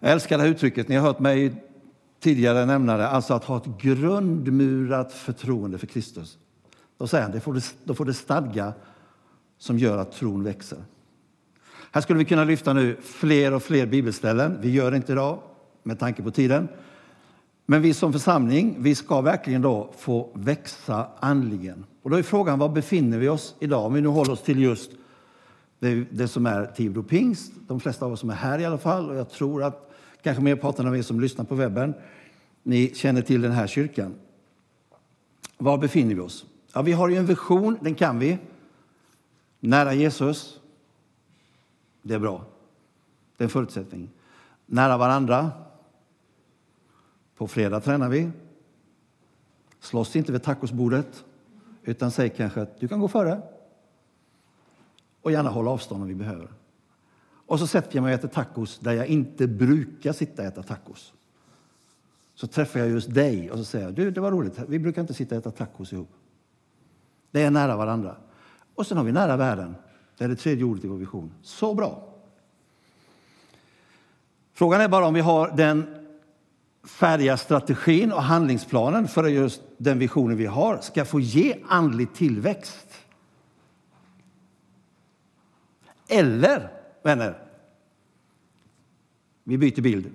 Jag 0.00 0.12
älskar 0.12 0.38
det 0.38 0.44
här 0.44 0.50
uttrycket. 0.50 0.88
Ni 0.88 0.96
har 0.96 1.06
hört 1.06 1.20
mig 1.20 1.64
tidigare 2.20 2.66
nämna 2.66 2.96
det. 2.96 3.08
Alltså 3.08 3.34
att 3.34 3.44
ha 3.44 3.56
ett 3.56 3.82
grundmurat 3.82 5.12
förtroende 5.12 5.78
för 5.78 5.86
Kristus. 5.86 6.38
Då 6.98 7.06
säger 7.06 7.22
han, 7.22 7.32
det 7.32 7.40
får 7.40 7.54
det, 7.54 7.74
då 7.84 7.94
får 7.94 8.04
det 8.04 8.14
stadga 8.14 8.72
som 9.58 9.78
gör 9.78 9.98
att 9.98 10.12
tron 10.12 10.44
växer. 10.44 10.78
Här 11.94 12.00
skulle 12.00 12.18
vi 12.18 12.24
kunna 12.24 12.44
lyfta 12.44 12.72
nu 12.72 12.96
fler 13.02 13.54
och 13.54 13.62
fler 13.62 13.86
bibelställen. 13.86 14.58
Vi 14.60 14.70
gör 14.70 14.90
det 14.90 14.96
inte 14.96 15.12
idag 15.12 15.38
med 15.82 15.98
tanke 15.98 16.22
på 16.22 16.30
tiden. 16.30 16.68
Men 17.66 17.82
vi 17.82 17.94
som 17.94 18.12
församling, 18.12 18.76
vi 18.78 18.94
ska 18.94 19.20
verkligen 19.20 19.62
då 19.62 19.92
få 19.98 20.30
växa 20.34 21.06
andligen. 21.20 21.84
Och 22.02 22.10
då 22.10 22.16
är 22.16 22.22
frågan, 22.22 22.58
var 22.58 22.68
befinner 22.68 23.18
vi 23.18 23.28
oss 23.28 23.54
idag? 23.60 23.86
Om 23.86 23.94
vi 23.94 24.00
nu 24.00 24.08
håller 24.08 24.32
oss 24.32 24.42
till 24.42 24.62
just 24.62 24.90
det, 25.78 26.04
det 26.10 26.28
som 26.28 26.46
är 26.46 26.66
Tibro 26.66 27.02
pingst, 27.02 27.52
de 27.68 27.80
flesta 27.80 28.06
av 28.06 28.12
oss 28.12 28.20
som 28.20 28.30
är 28.30 28.34
här 28.34 28.58
i 28.58 28.64
alla 28.64 28.78
fall, 28.78 29.10
och 29.10 29.16
jag 29.16 29.30
tror 29.30 29.62
att 29.62 29.90
kanske 30.22 30.42
merparten 30.42 30.86
av 30.86 30.96
er 30.96 31.02
som 31.02 31.20
lyssnar 31.20 31.44
på 31.44 31.54
webben, 31.54 31.94
ni 32.62 32.94
känner 32.94 33.22
till 33.22 33.40
den 33.40 33.52
här 33.52 33.66
kyrkan. 33.66 34.14
Var 35.58 35.78
befinner 35.78 36.14
vi 36.14 36.20
oss? 36.20 36.44
Ja, 36.72 36.82
vi 36.82 36.92
har 36.92 37.08
ju 37.08 37.16
en 37.16 37.26
vision, 37.26 37.78
den 37.80 37.94
kan 37.94 38.18
vi. 38.18 38.38
Nära 39.60 39.94
Jesus. 39.94 40.58
Det 42.02 42.14
är 42.14 42.18
bra. 42.18 42.44
Det 43.36 43.44
är 43.44 43.46
en 43.46 43.50
förutsättning. 43.50 44.10
Nära 44.66 44.96
varandra. 44.96 45.50
På 47.36 47.48
fredag 47.48 47.80
tränar 47.80 48.08
vi. 48.08 48.30
Slåss 49.80 50.16
inte 50.16 50.32
vid 50.32 50.42
tacosbordet, 50.42 51.24
utan 51.82 52.10
säg 52.10 52.30
kanske 52.30 52.62
att 52.62 52.80
du 52.80 52.88
kan 52.88 53.00
gå 53.00 53.08
före. 53.08 53.42
Och 55.22 55.32
gärna 55.32 55.50
hålla 55.50 55.70
avstånd 55.70 56.02
om 56.02 56.08
vi 56.08 56.14
behöver. 56.14 56.48
Och 57.46 57.58
så 57.58 57.66
sätter 57.66 57.96
jag 57.96 58.02
mig 58.02 58.14
och 58.14 58.18
äter 58.18 58.28
tacos 58.28 58.78
där 58.78 58.92
jag 58.92 59.06
inte 59.06 59.46
brukar 59.46 60.12
sitta 60.12 60.42
och 60.42 60.48
äta 60.48 60.62
tacos. 60.62 61.12
Så 62.34 62.46
träffar 62.46 62.80
jag 62.80 62.88
just 62.88 63.14
dig 63.14 63.50
och 63.50 63.58
så 63.58 63.64
säger 63.64 63.84
jag, 63.84 63.94
du 63.94 64.10
det 64.10 64.20
var 64.20 64.30
roligt, 64.30 64.58
vi 64.68 64.78
brukar 64.78 65.00
inte 65.00 65.14
sitta 65.14 65.34
och 65.34 65.40
äta 65.40 65.50
tacos 65.50 65.92
ihop. 65.92 66.10
Det 67.30 67.42
är 67.42 67.50
nära 67.50 67.76
varandra. 67.76 68.16
Och 68.74 68.86
sen 68.86 68.96
har 68.96 69.04
vi 69.04 69.12
nära 69.12 69.36
världen. 69.36 69.74
Det 70.22 70.26
är 70.26 70.28
det 70.28 70.36
tredje 70.36 70.64
ordet 70.64 70.84
i 70.84 70.88
vår 70.88 70.96
vision. 70.96 71.34
Så 71.42 71.74
bra! 71.74 72.14
Frågan 74.52 74.80
är 74.80 74.88
bara 74.88 75.06
om 75.06 75.14
vi 75.14 75.20
har 75.20 75.56
den 75.56 76.06
färdiga 76.84 77.36
strategin 77.36 78.12
och 78.12 78.22
handlingsplanen 78.22 79.08
för 79.08 79.24
att 79.24 79.32
just 79.32 79.62
den 79.78 79.98
visionen 79.98 80.36
vi 80.36 80.46
har 80.46 80.80
ska 80.80 81.04
få 81.04 81.20
ge 81.20 81.56
andlig 81.68 82.14
tillväxt. 82.14 82.88
Eller, 86.08 86.72
vänner, 87.02 87.38
vi 89.44 89.58
byter 89.58 89.80
bild. 89.80 90.10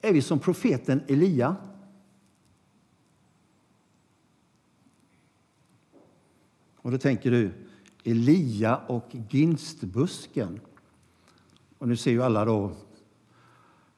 Är 0.00 0.12
vi 0.12 0.22
som 0.22 0.38
profeten 0.38 1.02
Elia? 1.08 1.56
Och 6.76 6.90
då 6.90 6.98
tänker 6.98 7.30
du, 7.30 7.63
Elia 8.04 8.80
och 8.86 9.06
ginstbusken. 9.30 10.60
Och 11.78 11.88
nu 11.88 11.96
ser 11.96 12.10
ju 12.10 12.22
alla 12.22 12.44
då 12.44 12.70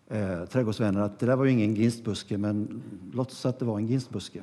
eh, 0.09 0.45
trädgårdsvänner 0.45 1.01
att 1.01 1.19
det 1.19 1.27
där 1.27 1.37
var 1.37 1.45
ju 1.45 1.51
ingen 1.51 1.75
ginstbuske, 1.75 2.39
men 2.39 2.83
låtsas 3.13 3.47
att 3.47 3.59
det 3.59 3.65
var 3.65 3.79
en 3.79 3.87
ginstbuske. 3.87 4.43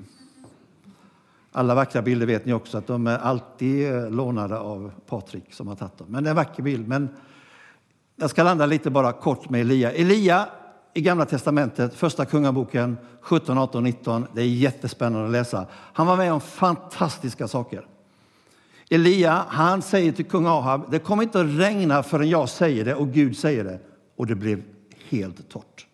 Alla 1.51 1.75
vackra 1.75 2.01
bilder 2.01 2.25
vet 2.25 2.45
ni 2.45 2.53
också 2.53 2.77
att 2.77 2.87
de 2.87 3.07
är 3.07 3.17
alltid 3.17 3.93
eh, 3.93 4.09
lånade 4.11 4.59
av 4.59 4.91
Patrik 5.07 5.53
som 5.53 5.67
har 5.67 5.75
tagit 5.75 5.97
dem. 5.97 6.07
Men 6.09 6.23
det 6.23 6.27
är 6.27 6.31
en 6.31 6.35
vacker 6.35 6.63
bild. 6.63 6.87
Men 6.87 7.09
jag 8.15 8.29
ska 8.29 8.43
landa 8.43 8.65
lite 8.65 8.89
bara 8.89 9.11
kort 9.11 9.49
med 9.49 9.61
Elia. 9.61 9.91
Elia 9.91 10.49
i 10.93 11.01
Gamla 11.01 11.25
testamentet, 11.25 11.93
första 11.93 12.25
kungaboken 12.25 12.97
17, 13.21 13.57
18, 13.57 13.83
19. 13.83 14.27
Det 14.33 14.41
är 14.41 14.45
jättespännande 14.45 15.25
att 15.25 15.31
läsa. 15.31 15.65
Han 15.71 16.07
var 16.07 16.17
med 16.17 16.33
om 16.33 16.41
fantastiska 16.41 17.47
saker. 17.47 17.85
Elia 18.89 19.45
han 19.49 19.81
säger 19.81 20.11
till 20.11 20.25
kung 20.25 20.45
Ahab, 20.45 20.91
det 20.91 20.99
kommer 20.99 21.23
inte 21.23 21.41
att 21.41 21.59
regna 21.59 22.03
förrän 22.03 22.29
jag 22.29 22.49
säger 22.49 22.85
det 22.85 22.95
och 22.95 23.07
Gud 23.07 23.37
säger 23.37 23.63
det. 23.63 23.79
Och 24.15 24.27
det 24.27 24.35
blev 24.35 24.63
helt 25.09 25.49
torrt. 25.49 25.87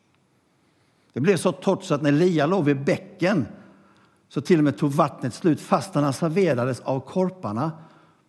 Det 1.13 1.19
blev 1.19 1.38
så 1.38 1.52
torrt 1.52 1.84
så 1.84 1.93
att 1.95 2.02
när 2.02 2.10
Elia 2.10 2.45
låg 2.45 2.65
vid 2.65 2.84
bäcken 2.84 3.45
så 4.30 4.41
till 4.41 4.58
och 4.58 4.63
med 4.63 4.78
tog 4.78 4.91
vattnet 4.91 5.34
slut 5.34 5.62
fastän 5.62 6.04
han 6.04 6.13
serverades 6.13 6.80
av 6.80 6.99
korparna. 6.99 7.71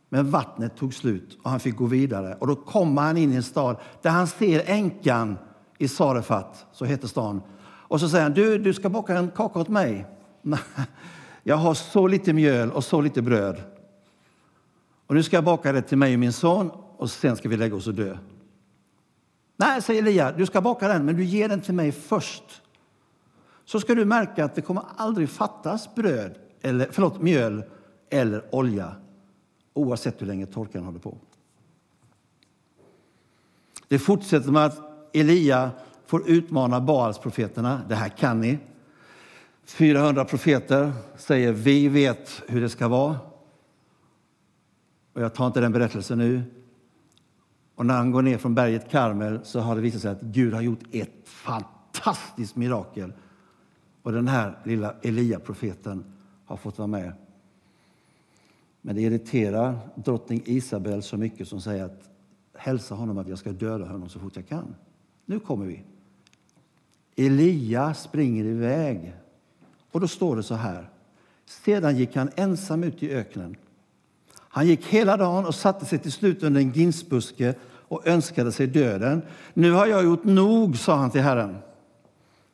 Men 0.08 0.30
vattnet 0.30 0.76
tog 0.76 0.94
slut 0.94 1.38
och 1.42 1.50
han 1.50 1.60
fick 1.60 1.76
gå 1.76 1.84
vidare. 1.84 2.36
Och 2.40 2.46
då 2.46 2.54
kommer 2.54 3.02
han 3.02 3.16
in 3.16 3.32
i 3.32 3.36
en 3.36 3.42
stad 3.42 3.76
där 4.02 4.10
han 4.10 4.26
ser 4.26 4.62
änkan 4.66 5.38
i 5.78 5.88
Sarefat, 5.88 6.66
så 6.72 6.84
heter 6.84 7.08
stan. 7.08 7.42
Och 7.62 8.00
så 8.00 8.08
säger 8.08 8.22
han, 8.22 8.32
du, 8.32 8.58
du 8.58 8.74
ska 8.74 8.88
baka 8.88 9.18
en 9.18 9.30
kaka 9.30 9.58
åt 9.58 9.68
mig. 9.68 10.06
Jag 11.42 11.56
har 11.56 11.74
så 11.74 12.06
lite 12.06 12.32
mjöl 12.32 12.70
och 12.70 12.84
så 12.84 13.00
lite 13.00 13.22
bröd. 13.22 13.62
Och 15.10 15.16
nu 15.16 15.22
ska 15.22 15.36
jag 15.36 15.44
baka 15.44 15.72
det 15.72 15.82
till 15.82 15.98
mig 15.98 16.14
och 16.14 16.20
min 16.20 16.32
son 16.32 16.70
och 16.96 17.10
sen 17.10 17.36
ska 17.36 17.48
vi 17.48 17.56
lägga 17.56 17.76
oss 17.76 17.86
och 17.86 17.94
dö. 17.94 18.18
Nej, 19.56 19.82
säger 19.82 20.02
Elia, 20.02 20.32
du 20.32 20.46
ska 20.46 20.60
baka 20.60 20.88
den, 20.88 21.04
men 21.04 21.16
du 21.16 21.24
ger 21.24 21.48
den 21.48 21.60
till 21.60 21.74
mig 21.74 21.92
först. 21.92 22.62
Så 23.64 23.80
ska 23.80 23.94
du 23.94 24.04
märka 24.04 24.44
att 24.44 24.54
det 24.54 24.62
kommer 24.62 24.82
aldrig 24.96 25.30
fattas 25.30 25.94
bröd, 25.94 26.34
eller, 26.62 26.88
förlåt, 26.90 27.22
mjöl 27.22 27.64
eller 28.10 28.54
olja 28.54 28.96
oavsett 29.74 30.22
hur 30.22 30.26
länge 30.26 30.46
torkan 30.46 30.84
håller 30.84 30.98
på. 30.98 31.18
Det 33.88 33.98
fortsätter 33.98 34.50
med 34.50 34.64
att 34.64 34.80
Elia 35.12 35.70
får 36.06 36.28
utmana 36.28 36.80
Baalsprofeterna. 36.80 37.80
Det 37.88 37.94
här 37.94 38.08
kan 38.08 38.40
ni. 38.40 38.58
400 39.64 40.24
profeter 40.24 40.92
säger 41.16 41.52
vi 41.52 41.88
vet 41.88 42.42
hur 42.46 42.60
det 42.60 42.68
ska 42.68 42.88
vara. 42.88 43.29
Och 45.20 45.24
jag 45.24 45.34
tar 45.34 45.46
inte 45.46 45.60
den 45.60 45.72
berättelsen 45.72 46.18
nu. 46.18 46.42
Och 47.74 47.86
när 47.86 47.94
han 47.96 48.10
går 48.10 48.22
ner 48.22 48.38
från 48.38 48.54
berget 48.54 48.90
Karmel 48.90 49.40
så 49.44 49.60
har 49.60 49.76
det 49.76 49.80
visat 49.80 50.00
sig 50.00 50.10
att 50.10 50.20
Gud 50.20 50.54
har 50.54 50.60
gjort 50.60 50.80
ett 50.92 51.28
fantastiskt 51.28 52.56
mirakel. 52.56 53.12
Och 54.02 54.12
den 54.12 54.28
här 54.28 54.58
lilla 54.64 54.94
Elia-profeten 55.02 56.04
har 56.44 56.56
fått 56.56 56.78
vara 56.78 56.86
med. 56.86 57.12
Men 58.80 58.94
det 58.94 59.02
irriterar 59.02 59.78
drottning 59.94 60.42
Isabel 60.44 61.02
så 61.02 61.16
mycket 61.16 61.48
som 61.48 61.60
säger 61.60 61.84
att 61.84 62.10
hälsa 62.54 62.94
honom 62.94 63.18
att 63.18 63.28
jag 63.28 63.38
ska 63.38 63.52
döda 63.52 63.86
honom 63.86 64.08
så 64.08 64.18
fort 64.18 64.36
jag 64.36 64.48
kan. 64.48 64.74
Nu 65.26 65.40
kommer 65.40 65.66
vi. 65.66 65.84
Elia 67.16 67.94
springer 67.94 68.44
iväg. 68.44 69.14
Och 69.90 70.00
då 70.00 70.08
står 70.08 70.36
det 70.36 70.42
så 70.42 70.54
här. 70.54 70.90
Sedan 71.46 71.96
gick 71.96 72.16
han 72.16 72.30
ensam 72.36 72.84
ut 72.84 73.02
i 73.02 73.10
öknen. 73.10 73.56
Han 74.52 74.66
gick 74.66 74.86
hela 74.86 75.16
dagen 75.16 75.46
och 75.46 75.54
satte 75.54 75.86
sig 75.86 75.98
till 75.98 76.12
slut 76.12 76.42
under 76.42 76.60
en 76.60 76.72
ginsbuske 76.72 77.54
och 77.64 78.06
önskade 78.06 78.52
sig 78.52 78.66
döden. 78.66 79.22
Nu 79.54 79.72
har 79.72 79.86
jag 79.86 80.04
gjort 80.04 80.24
nog, 80.24 80.78
sa 80.78 80.96
han 80.96 81.10
till 81.10 81.20
Herren. 81.20 81.56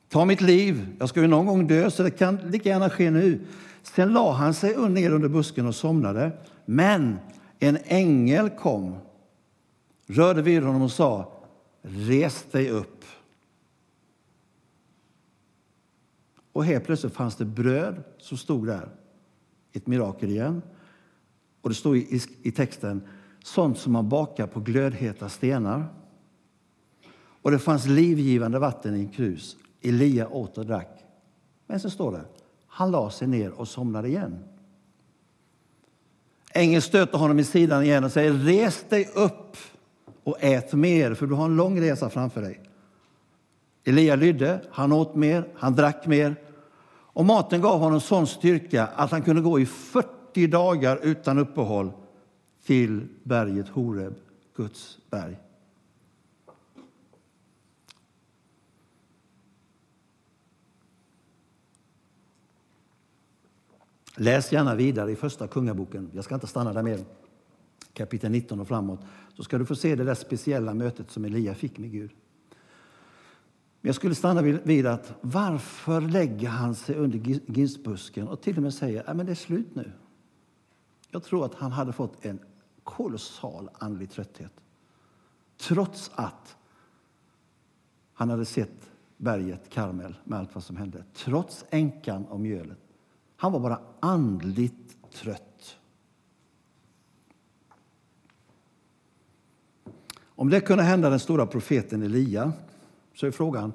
Ta 0.09 0.25
mitt 0.25 0.41
liv, 0.41 0.97
jag 0.99 1.09
ska 1.09 1.21
ju 1.21 1.27
någon 1.27 1.47
gång 1.47 1.67
dö, 1.67 1.91
så 1.91 2.03
det 2.03 2.11
kan 2.11 2.37
lika 2.37 2.69
gärna 2.69 2.91
ske 2.91 3.11
nu. 3.11 3.41
Sen 3.83 4.13
la 4.13 4.33
han 4.33 4.55
sig 4.55 4.89
ner 4.89 5.11
under 5.11 5.29
busken 5.29 5.67
och 5.67 5.75
somnade. 5.75 6.33
Men 6.65 7.19
en 7.59 7.79
ängel 7.85 8.51
kom, 8.51 8.97
rörde 10.07 10.43
vid 10.43 10.63
honom 10.63 10.83
och 10.83 10.93
sa 10.93 11.33
Res 11.83 12.45
dig 12.51 12.71
upp. 12.71 13.05
Och 16.53 16.65
helt 16.65 16.85
plötsligt 16.85 17.15
fanns 17.15 17.37
det 17.37 17.45
bröd 17.45 18.03
som 18.19 18.39
stod 18.39 18.67
där. 18.67 18.89
Ett 19.73 19.87
mirakel 19.87 20.31
igen. 20.31 20.63
Och 21.67 21.71
det 21.71 21.77
står 21.77 21.97
i, 21.97 22.21
i 22.43 22.51
texten 22.51 23.03
sånt 23.45 23.79
som 23.79 23.93
man 23.93 24.09
bakar 24.09 24.47
på 24.47 24.61
glödheta 24.61 25.29
stenar. 25.29 25.87
Och 27.43 27.51
det 27.51 27.59
fanns 27.59 27.87
livgivande 27.87 28.59
vatten 28.59 28.97
i 28.97 29.01
en 29.01 29.09
krus. 29.09 29.57
Elia 29.83 30.29
åt 30.29 30.59
och 30.59 30.67
drack. 30.67 31.05
Men 31.67 31.81
så 31.81 31.91
står 31.91 32.13
det, 32.13 32.25
han 32.67 32.91
la 32.91 33.11
sig 33.11 33.29
ner 33.29 33.51
och 33.51 33.69
somnade 33.69 34.09
igen. 34.09 34.45
Ängeln 36.53 36.83
stöter 36.83 37.19
honom 37.19 37.39
i 37.39 37.45
sidan 37.45 37.83
igen 37.83 38.05
och 38.05 38.13
säger, 38.13 38.33
res 38.33 38.85
dig 38.89 39.09
upp 39.15 39.57
och 40.25 40.37
ät 40.41 40.73
mer, 40.73 41.15
för 41.15 41.27
du 41.27 41.35
har 41.35 41.45
en 41.45 41.57
lång 41.57 41.81
resa 41.81 42.11
framför 42.11 42.43
dig. 42.43 42.61
Elia 43.85 44.17
lydde, 44.17 44.61
han 44.71 44.93
åt 44.93 45.15
mer, 45.15 45.49
han 45.55 45.75
drack 45.75 46.07
mer. 46.07 46.37
Och 46.89 47.25
maten 47.25 47.61
gav 47.61 47.81
honom 47.81 48.01
sån 48.01 48.27
styrka 48.27 48.87
att 48.87 49.11
han 49.11 49.23
kunde 49.23 49.43
gå 49.43 49.61
i 49.61 49.67
40 49.67 50.16
dagar 50.37 51.01
utan 51.03 51.39
uppehåll 51.39 51.93
till 52.65 53.09
berget 53.23 53.69
Horeb, 53.69 54.15
Guds 54.57 54.99
berg. 55.11 55.37
Läs 64.17 64.53
gärna 64.53 64.75
vidare 64.75 65.13
i 65.13 65.17
Första 65.17 65.49
Kungaboken. 65.49 66.11
Jag 66.13 66.25
ska 66.25 66.35
inte 66.35 66.47
stanna 66.47 66.73
där 66.73 66.83
mer. 66.83 67.01
Kapitel 67.93 68.31
19 68.31 68.61
och 68.61 68.69
framåt. 68.69 69.01
Så 69.35 69.43
ska 69.43 69.59
du 69.59 69.67
få 69.67 69.75
se 69.75 69.95
det 69.95 70.05
där 70.05 70.15
speciella 70.15 70.75
mötet 70.75 71.11
som 71.11 71.25
Elia 71.25 71.55
fick 71.55 71.79
med 71.79 71.93
Gud. 71.93 72.11
Men 73.81 73.89
jag 73.89 73.95
skulle 73.95 74.15
stanna 74.15 74.43
vid 74.43 74.87
att 74.87 75.13
varför 75.21 76.01
lägger 76.01 76.49
han 76.49 76.75
sig 76.75 76.95
under 76.95 77.19
ginstbusken 77.47 78.29
och 78.29 78.41
till 78.41 78.57
och 78.57 78.63
med 78.63 78.75
säger 78.75 79.11
att 79.11 79.27
det 79.27 79.33
är 79.33 79.35
slut 79.35 79.75
nu. 79.75 79.93
Jag 81.11 81.23
tror 81.23 81.45
att 81.45 81.55
han 81.55 81.73
hade 81.73 81.93
fått 81.93 82.25
en 82.25 82.39
kolossal 82.85 83.71
andlig 83.79 84.11
trötthet. 84.11 84.53
Trots 85.57 86.11
att 86.15 86.57
han 88.13 88.31
hade 88.31 88.45
sett 88.45 88.91
berget 89.17 89.71
Karmel 89.71 90.17
med 90.25 90.39
allt 90.39 90.55
vad 90.55 90.65
som 90.65 90.77
hände. 90.77 91.05
Trots 91.15 91.65
änkan 91.71 92.27
och 92.27 92.41
mjölet. 92.41 92.79
Han 93.37 93.53
var 93.53 93.61
bara 93.61 93.81
andligt 94.01 95.13
trött. 95.13 95.77
Om 100.19 100.51
det 100.51 100.61
kunde 100.61 100.83
hända 100.85 101.11
den 101.11 101.21
stora 101.21 101.47
profeten 101.47 102.03
Elia 102.03 102.53
så 103.15 103.27
är 103.27 103.31
frågan, 103.31 103.73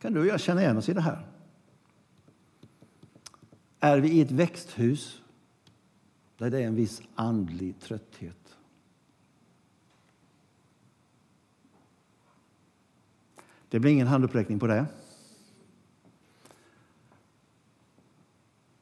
kan 0.00 0.12
du 0.12 0.20
och 0.20 0.26
jag 0.26 0.40
känna 0.40 0.62
igen 0.62 0.76
oss 0.76 0.88
i 0.88 0.92
det 0.92 1.00
här? 1.00 1.26
Är 3.80 3.98
vi 3.98 4.10
i 4.10 4.20
ett 4.20 4.30
växthus 4.30 5.22
där 6.40 6.50
det 6.50 6.58
är 6.58 6.66
en 6.66 6.74
viss 6.74 7.02
andlig 7.14 7.80
trötthet? 7.80 8.56
Det 13.68 13.80
blir 13.80 13.92
ingen 13.92 14.06
handuppräckning 14.06 14.58
på 14.58 14.66
det. 14.66 14.86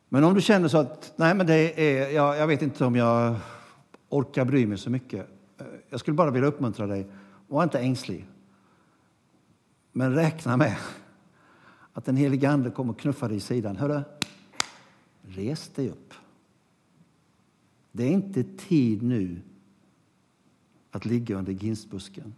Men 0.08 0.24
om 0.24 0.34
du 0.34 0.40
känner 0.40 0.68
så 0.68 0.78
att 0.78 1.12
nej, 1.16 1.34
men 1.34 1.46
det 1.46 1.80
är, 1.80 2.10
jag, 2.10 2.36
jag 2.36 2.46
vet 2.46 2.62
inte 2.62 2.84
om 2.84 2.96
jag 2.96 3.36
orkar 4.08 4.44
bry 4.44 4.66
mig 4.66 4.78
så 4.78 4.90
mycket. 4.90 5.28
Jag 5.88 6.00
skulle 6.00 6.14
bara 6.14 6.30
vilja 6.30 6.48
uppmuntra 6.48 6.86
dig. 6.86 7.06
Var 7.46 7.62
inte 7.62 7.78
ängslig. 7.78 8.26
Men 9.92 10.14
räkna 10.14 10.56
med 10.56 10.76
att 11.92 12.04
den 12.04 12.16
helige 12.16 12.50
Ande 12.50 12.70
kommer 12.70 12.94
knuffa 12.94 13.28
dig 13.28 13.36
i 13.36 13.40
sidan. 13.40 13.76
Hörru, 13.76 14.02
res 15.22 15.68
dig 15.68 15.90
upp. 15.90 16.14
Det 17.92 18.04
är 18.04 18.10
inte 18.10 18.44
tid 18.44 19.02
nu 19.02 19.40
att 20.90 21.04
ligga 21.04 21.36
under 21.36 21.52
ginstbusken. 21.52 22.34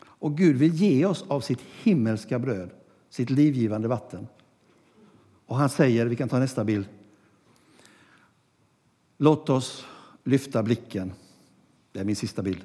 Och 0.00 0.36
Gud 0.36 0.56
vill 0.56 0.74
ge 0.74 1.06
oss 1.06 1.24
av 1.28 1.40
sitt 1.40 1.60
himmelska 1.60 2.38
bröd 2.38 2.70
sitt 3.14 3.30
livgivande 3.30 3.88
vatten. 3.88 4.26
Och 5.46 5.56
han 5.56 5.68
säger, 5.68 6.06
vi 6.06 6.16
kan 6.16 6.28
ta 6.28 6.38
nästa 6.38 6.64
bild. 6.64 6.86
Låt 9.18 9.50
oss 9.50 9.84
lyfta 10.24 10.62
blicken. 10.62 11.12
Det 11.92 12.00
är 12.00 12.04
min 12.04 12.16
sista 12.16 12.42
bild. 12.42 12.62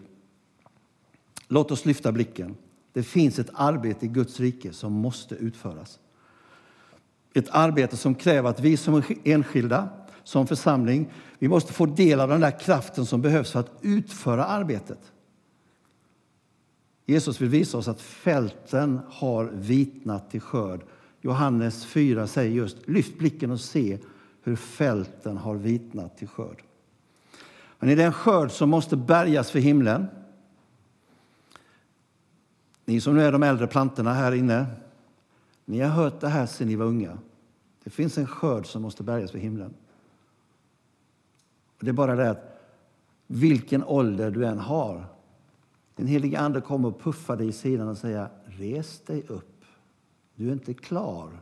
Låt 1.47 1.71
oss 1.71 1.85
lyfta 1.85 2.11
blicken. 2.11 2.55
Det 2.93 3.03
finns 3.03 3.39
ett 3.39 3.49
arbete 3.53 4.05
i 4.05 4.09
Guds 4.09 4.39
rike 4.39 4.73
som 4.73 4.93
måste 4.93 5.35
utföras. 5.35 5.99
Ett 7.33 7.49
arbete 7.49 7.97
som 7.97 8.15
kräver 8.15 8.49
att 8.49 8.59
vi 8.59 8.77
som 8.77 9.03
enskilda, 9.23 9.89
som 10.23 10.47
församling, 10.47 11.09
vi 11.39 11.47
måste 11.47 11.73
få 11.73 11.85
del 11.85 12.19
av 12.19 12.29
den 12.29 12.41
där 12.41 12.59
kraften 12.59 13.05
som 13.05 13.21
behövs 13.21 13.51
för 13.51 13.59
att 13.59 13.71
utföra 13.81 14.45
arbetet. 14.45 14.99
Jesus 17.05 17.41
vill 17.41 17.49
visa 17.49 17.77
oss 17.77 17.87
att 17.87 18.01
fälten 18.01 18.99
har 19.09 19.45
vitnat 19.45 20.31
till 20.31 20.41
skörd. 20.41 20.81
Johannes 21.21 21.85
4 21.85 22.27
säger 22.27 22.51
just 22.51 22.87
lyft 22.87 23.17
blicken 23.17 23.51
och 23.51 23.59
se 23.59 23.97
hur 24.43 24.55
fälten 24.55 25.37
har 25.37 25.55
vitnat 25.55 26.17
till 26.17 26.27
skörd. 26.27 26.63
Men 27.79 27.97
det 27.97 28.03
är 28.03 28.07
en 28.07 28.13
skörd 28.13 28.51
som 28.51 28.69
måste 28.69 28.97
bärgas 28.97 29.51
för 29.51 29.59
himlen. 29.59 30.07
Ni 32.85 33.01
som 33.01 33.15
nu 33.15 33.23
är 33.23 33.31
de 33.31 33.43
äldre 33.43 33.67
plantorna 33.67 34.13
här 34.13 34.31
inne, 34.31 34.65
ni 35.69 35.79
har 35.79 35.89
hört 35.89 36.19
det 36.19 36.27
här 36.27 36.45
sedan 36.45 36.67
ni 36.67 36.75
var 36.75 36.85
unga. 36.85 37.17
Det 37.83 37.89
finns 37.89 38.17
en 38.17 38.27
skörd 38.27 38.67
som 38.67 38.81
måste 38.81 39.03
bärgas 39.03 39.31
för 39.31 39.37
himlen. 39.37 39.73
Och 41.77 41.85
det 41.85 41.89
är 41.89 41.93
bara 41.93 42.15
det 42.15 42.29
att 42.29 42.59
vilken 43.27 43.83
ålder 43.83 44.31
du 44.31 44.45
än 44.45 44.59
har 44.59 45.05
den 45.95 46.07
helige 46.07 46.39
Ande 46.39 46.61
kommer 46.61 46.87
och 46.87 47.01
puffar 47.01 47.35
dig 47.35 47.47
i 47.47 47.51
sidan 47.51 47.87
och 47.87 47.97
säger 47.97 48.29
res 48.45 48.99
dig 48.99 49.23
upp. 49.27 49.65
Du 50.35 50.47
är 50.47 50.53
inte 50.53 50.73
klar. 50.73 51.41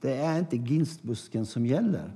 Det 0.00 0.16
är 0.16 0.38
inte 0.38 0.56
ginstbusken 0.56 1.46
som 1.46 1.66
gäller. 1.66 2.12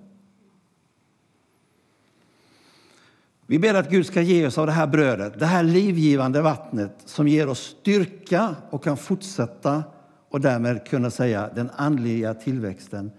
Vi 3.47 3.59
ber 3.59 3.75
att 3.75 3.91
Gud 3.91 4.07
ska 4.07 4.21
ge 4.21 4.47
oss 4.47 4.59
av 4.59 4.67
det 4.67 4.73
här 4.73 4.87
brödet, 4.87 5.39
det 5.39 5.47
här 5.47 5.63
livgivande 5.63 6.43
vattnet 6.43 7.03
som 7.05 7.29
ger 7.29 7.49
oss 7.49 7.77
styrka 7.81 8.57
och 8.71 8.85
kan 8.85 8.97
fortsätta 8.97 9.85
och 10.33 10.41
därmed 10.41 10.87
kunna 10.87 11.11
säga 11.11 11.51
den 11.55 11.71
andliga 11.71 12.35
tillväxten, 12.35 13.11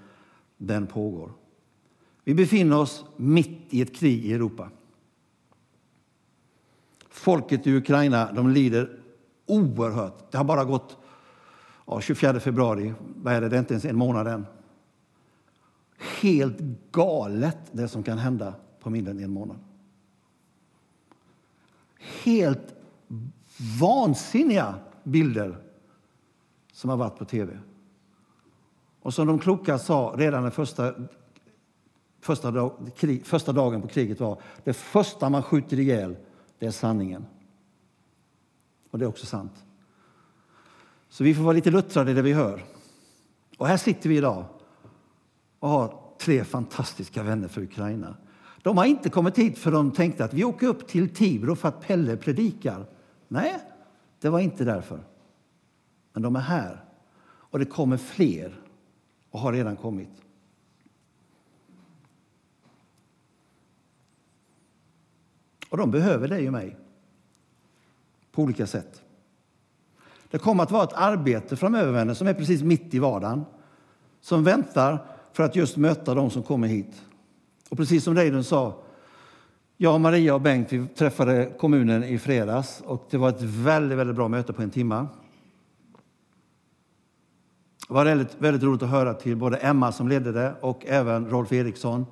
den 0.57 0.87
pågår. 0.87 1.31
Vi 2.23 2.33
befinner 2.33 2.77
oss 2.77 3.05
mitt 3.17 3.67
i 3.69 3.81
ett 3.81 3.95
krig 3.95 4.25
i 4.25 4.33
Europa. 4.33 4.69
Folket 7.09 7.67
i 7.67 7.75
Ukraina 7.75 8.31
de 8.31 8.49
lider 8.49 8.99
oerhört. 9.45 10.31
Det 10.31 10.37
har 10.37 10.43
bara 10.43 10.63
gått 10.63 10.97
ja, 11.85 12.01
24 12.01 12.39
februari, 12.39 12.93
vad 13.15 13.33
är 13.33 13.41
det? 13.41 13.49
det 13.49 13.55
är 13.55 13.59
inte 13.59 13.73
ens 13.73 13.85
en 13.85 13.97
månad 13.97 14.27
än. 14.27 14.45
Helt 16.21 16.57
galet 16.91 17.57
det 17.71 17.87
som 17.87 18.03
kan 18.03 18.17
hända 18.17 18.55
på 18.79 18.89
mindre 18.89 19.11
än 19.11 19.19
en 19.19 19.31
månad. 19.31 19.57
Helt 22.23 22.75
vansinniga 23.79 24.75
bilder 25.03 25.62
som 26.73 26.89
har 26.89 26.97
varit 26.97 27.17
på 27.17 27.25
tv. 27.25 27.59
Och 29.01 29.13
som 29.13 29.27
de 29.27 29.39
kloka 29.39 29.79
sa 29.79 30.13
redan 30.17 30.43
den 30.43 30.51
första, 30.51 30.93
första, 32.21 32.51
dag, 32.51 32.91
krig, 32.95 33.25
första 33.25 33.51
dagen 33.51 33.81
på 33.81 33.87
kriget 33.87 34.19
var 34.19 34.41
det 34.63 34.73
första 34.73 35.29
man 35.29 35.43
skjuter 35.43 35.79
ihjäl 35.79 36.15
det 36.59 36.65
är 36.65 36.71
sanningen. 36.71 37.25
Och 38.91 38.99
det 38.99 39.05
är 39.05 39.09
också 39.09 39.25
sant. 39.25 39.65
Så 41.09 41.23
vi 41.23 41.35
får 41.35 41.43
vara 41.43 41.53
lite 41.53 41.71
luttrade 41.71 42.11
i 42.11 42.13
det 42.13 42.21
vi 42.21 42.33
hör. 42.33 42.63
Och 43.57 43.67
här 43.67 43.77
sitter 43.77 44.09
vi 44.09 44.17
idag 44.17 44.45
och 45.59 45.69
har 45.69 45.99
tre 46.19 46.43
fantastiska 46.43 47.23
vänner 47.23 47.47
för 47.47 47.61
Ukraina. 47.61 48.15
De 48.61 48.77
har 48.77 48.85
inte 48.85 49.09
kommit 49.09 49.37
hit 49.37 49.57
för 49.57 49.71
de 49.71 49.91
tänkte 49.91 50.25
att 50.25 50.33
vi 50.33 50.43
åker 50.43 50.67
upp 50.67 50.87
till 50.87 51.15
Tibro 51.15 51.55
för 51.55 51.67
att 51.67 51.81
Pelle 51.81 52.17
predikar. 52.17 52.85
Nej, 53.27 53.59
det 54.19 54.29
var 54.29 54.39
inte 54.39 54.63
därför. 54.63 54.99
Men 56.13 56.23
de 56.23 56.35
är 56.35 56.39
här. 56.39 56.83
Och 57.25 57.59
det 57.59 57.65
kommer 57.65 57.97
fler 57.97 58.61
och 59.29 59.39
har 59.39 59.53
redan 59.53 59.75
kommit. 59.75 60.09
Och 65.69 65.77
de 65.77 65.91
behöver 65.91 66.27
dig 66.27 66.47
och 66.47 66.53
mig 66.53 66.77
på 68.31 68.41
olika 68.41 68.67
sätt. 68.67 69.01
Det 70.29 70.39
kommer 70.39 70.63
att 70.63 70.71
vara 70.71 70.83
ett 70.83 70.93
arbete 70.93 71.55
framöver 71.55 71.91
vänner, 71.91 72.13
som 72.13 72.27
är 72.27 72.33
precis 72.33 72.63
mitt 72.63 72.93
i 72.93 72.99
vardagen. 72.99 73.45
Som 74.21 74.43
väntar 74.43 75.05
för 75.33 75.43
att 75.43 75.55
just 75.55 75.77
möta 75.77 76.13
de 76.13 76.29
som 76.29 76.43
kommer 76.43 76.67
hit. 76.67 77.01
Och 77.69 77.77
precis 77.77 78.03
som 78.03 78.15
Reidun 78.15 78.43
sa, 78.43 78.83
jag, 79.77 80.01
Maria 80.01 80.35
och 80.35 80.41
Bengt 80.41 80.73
vi 80.73 80.87
träffade 80.87 81.53
kommunen 81.59 82.03
i 82.03 82.19
fredags 82.19 82.81
och 82.85 83.07
det 83.09 83.17
var 83.17 83.29
ett 83.29 83.41
väldigt, 83.41 83.97
väldigt 83.97 84.15
bra 84.15 84.27
möte 84.27 84.53
på 84.53 84.61
en 84.61 84.69
timme. 84.69 85.05
Det 87.87 87.93
var 87.93 88.05
väldigt, 88.05 88.41
väldigt 88.41 88.63
roligt 88.63 88.83
att 88.83 88.89
höra 88.89 89.13
till 89.13 89.37
både 89.37 89.57
Emma 89.57 89.91
som 89.91 90.07
ledde 90.07 90.31
det 90.31 90.55
och 90.61 90.85
även 90.85 91.29
Rolf 91.29 91.51
Eriksson. 91.51 92.05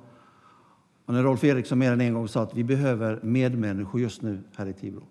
Och 1.06 1.14
när 1.14 1.22
Rolf 1.22 1.44
Eriksson 1.44 1.78
mer 1.78 1.92
än 1.92 2.00
en 2.00 2.14
gång 2.14 2.28
sa 2.28 2.42
att 2.42 2.54
vi 2.54 2.64
behöver 2.64 3.20
medmänniskor 3.22 4.00
just 4.00 4.22
nu 4.22 4.42
här 4.56 4.66
i 4.66 4.72
Tibro. 4.72 5.06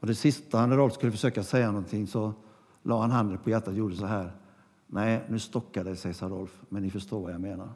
Och 0.00 0.06
det 0.06 0.14
sista 0.14 0.66
när 0.66 0.76
Rolf 0.76 0.94
skulle 0.94 1.12
försöka 1.12 1.42
säga 1.42 1.66
någonting 1.66 2.06
så 2.06 2.34
la 2.82 3.00
han 3.00 3.10
handen 3.10 3.38
på 3.38 3.50
hjärtat 3.50 3.68
och 3.68 3.74
gjorde 3.74 3.96
så 3.96 4.06
här. 4.06 4.32
Nej, 4.86 5.24
nu 5.28 5.38
stockar 5.38 5.84
det 5.84 5.96
sig, 5.96 6.14
sa 6.14 6.28
Rolf, 6.28 6.62
men 6.68 6.82
ni 6.82 6.90
förstår 6.90 7.22
vad 7.22 7.32
jag 7.32 7.40
menar. 7.40 7.68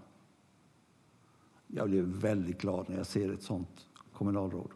Jag 1.66 1.90
blev 1.90 2.04
väldigt 2.04 2.60
glad 2.60 2.88
när 2.88 2.96
jag 2.96 3.06
ser 3.06 3.32
ett 3.32 3.42
sånt 3.42 3.86
kommunalråd. 4.12 4.70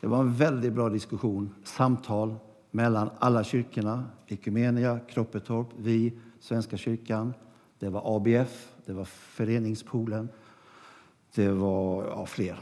Det 0.00 0.06
var 0.06 0.20
en 0.20 0.34
väldigt 0.34 0.72
bra 0.72 0.88
diskussion, 0.88 1.54
samtal 1.64 2.34
mellan 2.76 3.10
alla 3.18 3.44
kyrkorna, 3.44 4.04
Ekumenia, 4.26 5.00
Kroppetorp, 5.08 5.66
vi, 5.76 6.12
Svenska 6.40 6.76
kyrkan. 6.76 7.34
Det 7.78 7.88
var 7.88 8.16
ABF, 8.16 8.72
det 8.86 8.92
var 8.92 9.04
Föreningspoolen, 9.04 10.28
det 11.34 11.48
var 11.48 12.04
ja, 12.04 12.26
fler. 12.26 12.58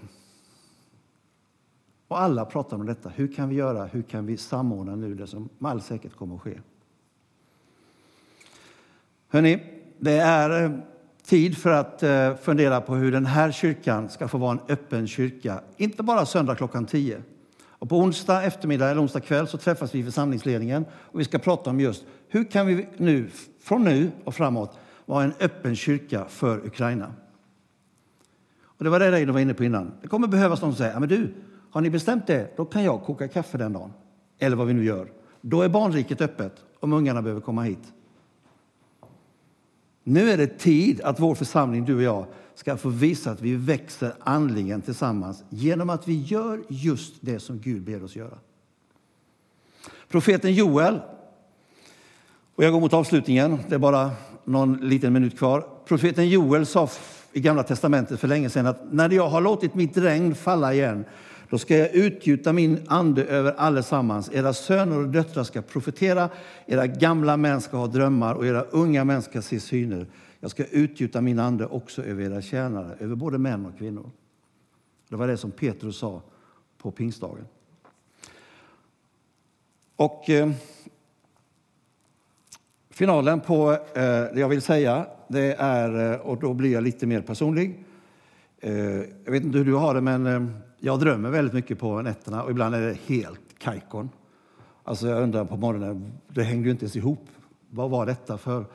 Och 2.08 2.20
alla 2.20 2.44
pratade 2.44 2.80
om 2.80 2.86
detta. 2.86 3.08
Hur 3.08 3.32
kan 3.32 3.48
vi 3.48 3.54
göra? 3.54 3.84
Hur 3.84 4.02
kan 4.02 4.26
vi 4.26 4.36
samordna 4.36 4.96
nu 4.96 5.14
det 5.14 5.26
som 5.26 5.48
med 5.58 5.70
all 5.70 5.82
säkerhet 5.82 6.16
kommer 6.18 6.34
att 6.34 6.42
ske? 6.42 6.60
Hörrni, 9.28 9.62
det 9.98 10.18
är 10.18 10.64
eh, 10.64 10.70
tid 11.22 11.58
för 11.58 11.70
att 11.70 12.02
eh, 12.02 12.36
fundera 12.36 12.80
på 12.80 12.94
hur 12.94 13.12
den 13.12 13.26
här 13.26 13.52
kyrkan 13.52 14.08
ska 14.08 14.28
få 14.28 14.38
vara 14.38 14.52
en 14.52 14.60
öppen 14.68 15.06
kyrka. 15.06 15.60
Inte 15.76 16.02
bara 16.02 16.26
söndag 16.26 16.54
klockan 16.54 16.86
10. 16.86 17.22
Och 17.84 17.90
på 17.90 17.98
onsdag 17.98 18.42
eftermiddag 18.42 18.90
eller 18.90 19.02
onsdag 19.02 19.20
kväll 19.20 19.48
så 19.48 19.58
träffas 19.58 19.94
vi 19.94 19.98
i 19.98 20.04
församlingsledningen 20.04 20.84
och 20.92 21.20
vi 21.20 21.24
ska 21.24 21.38
prata 21.38 21.70
om 21.70 21.80
just 21.80 22.04
hur 22.28 22.44
kan 22.44 22.66
vi 22.66 22.88
nu, 22.96 23.30
från 23.60 23.84
nu 23.84 24.10
och 24.24 24.34
framåt 24.34 24.78
vara 25.06 25.24
en 25.24 25.32
öppen 25.40 25.76
kyrka 25.76 26.24
för 26.28 26.66
Ukraina. 26.66 27.12
Och 28.62 28.84
det 28.84 28.90
var 28.90 29.00
det 29.00 29.10
Reino 29.10 29.32
var 29.32 29.40
inne 29.40 29.54
på 29.54 29.64
innan. 29.64 29.92
Det 30.02 30.08
kommer 30.08 30.28
behövas 30.28 30.62
någon 30.62 30.72
som 30.72 30.78
säger, 30.78 31.00
men 31.00 31.08
du, 31.08 31.34
har 31.70 31.80
ni 31.80 31.90
bestämt 31.90 32.26
det, 32.26 32.56
då 32.56 32.64
kan 32.64 32.84
jag 32.84 33.02
koka 33.02 33.28
kaffe 33.28 33.58
den 33.58 33.72
dagen. 33.72 33.92
Eller 34.38 34.56
vad 34.56 34.66
vi 34.66 34.74
nu 34.74 34.84
gör. 34.84 35.08
Då 35.40 35.62
är 35.62 35.68
barnriket 35.68 36.20
öppet 36.20 36.52
om 36.80 36.92
ungarna 36.92 37.22
behöver 37.22 37.40
komma 37.40 37.62
hit. 37.62 37.92
Nu 40.04 40.30
är 40.30 40.36
det 40.36 40.58
tid 40.58 41.00
att 41.00 41.20
vår 41.20 41.34
församling, 41.34 41.84
du 41.84 41.96
och 41.96 42.02
jag, 42.02 42.26
ska 42.54 42.76
få 42.76 42.88
visa 42.88 43.30
att 43.30 43.40
vi 43.40 43.56
växer 43.56 44.14
andligen 44.20 44.82
tillsammans 44.82 45.44
genom 45.48 45.90
att 45.90 46.08
vi 46.08 46.22
gör 46.22 46.62
just 46.68 47.14
det 47.20 47.40
som 47.40 47.58
Gud 47.58 47.82
ber 47.82 48.04
oss 48.04 48.16
göra. 48.16 48.38
Profeten 50.08 50.54
Joel, 50.54 51.00
och 52.54 52.64
jag 52.64 52.72
går 52.72 52.80
mot 52.80 52.92
avslutningen, 52.92 53.58
det 53.68 53.74
är 53.74 53.78
bara 53.78 54.10
någon 54.44 54.76
liten 54.76 55.12
minut 55.12 55.38
kvar. 55.38 55.66
Profeten 55.84 56.28
Joel 56.28 56.66
sa 56.66 56.88
i 57.32 57.40
Gamla 57.40 57.62
testamentet 57.62 58.20
för 58.20 58.28
länge 58.28 58.50
sedan 58.50 58.66
att 58.66 58.92
när 58.92 59.10
jag 59.10 59.28
har 59.28 59.40
låtit 59.40 59.74
mitt 59.74 59.96
regn 59.96 60.34
falla 60.34 60.74
igen 60.74 61.04
då 61.50 61.58
ska 61.58 61.76
jag 61.76 61.94
utgjuta 61.94 62.52
min 62.52 62.78
ande 62.86 63.24
över 63.24 63.52
allesammans. 63.52 64.30
Era 64.32 64.52
söner 64.52 64.98
och 64.98 65.08
döttrar 65.08 65.44
ska 65.44 65.62
profetera, 65.62 66.30
era 66.66 66.86
gamla 66.86 67.36
män 67.36 67.60
ska 67.60 67.76
ha 67.76 67.86
drömmar 67.86 68.34
och 68.34 68.46
era 68.46 68.62
unga 68.62 69.04
män 69.04 69.22
ska 69.22 69.42
se 69.42 69.60
syner. 69.60 70.06
Jag 70.40 70.50
ska 70.50 70.64
utgjuta 70.64 71.20
min 71.20 71.38
ande 71.38 71.66
också 71.66 72.02
över 72.02 72.22
era 72.22 72.42
tjänare, 72.42 72.96
över 73.00 73.14
både 73.16 73.38
män 73.38 73.66
och 73.66 73.78
kvinnor. 73.78 74.10
Det 75.08 75.16
var 75.16 75.28
det 75.28 75.36
som 75.36 75.50
Petrus 75.50 75.96
sa 75.96 76.22
på 76.78 76.90
pingstdagen. 76.90 77.46
Och 79.96 80.30
eh, 80.30 80.50
finalen 82.90 83.40
på 83.40 83.72
eh, 83.72 83.78
det 83.94 84.40
jag 84.40 84.48
vill 84.48 84.62
säga, 84.62 85.06
det 85.28 85.54
är, 85.58 86.12
eh, 86.12 86.20
och 86.20 86.40
då 86.40 86.54
blir 86.54 86.72
jag 86.72 86.82
lite 86.82 87.06
mer 87.06 87.20
personlig. 87.20 87.84
Eh, 88.60 88.74
jag 89.24 89.32
vet 89.32 89.42
inte 89.42 89.58
hur 89.58 89.64
du 89.64 89.74
har 89.74 89.94
det, 89.94 90.00
men 90.00 90.26
eh, 90.26 90.46
jag 90.84 91.00
drömmer 91.00 91.30
väldigt 91.30 91.54
mycket 91.54 91.78
på 91.78 92.02
nätterna 92.02 92.42
och 92.42 92.50
ibland 92.50 92.74
är 92.74 92.80
det 92.80 92.98
helt 93.06 93.58
kajkon. 93.58 94.10
Alltså 94.82 95.08
jag 95.08 95.22
undrar 95.22 95.44
på 95.44 95.56
morgonen, 95.56 96.12
det 96.28 96.42
hängde 96.42 96.64
ju 96.64 96.70
inte 96.70 96.84
ens 96.84 96.96
ihop. 96.96 97.28
Vad 97.70 97.90
var 97.90 98.06
detta 98.06 98.38
för? 98.38 98.66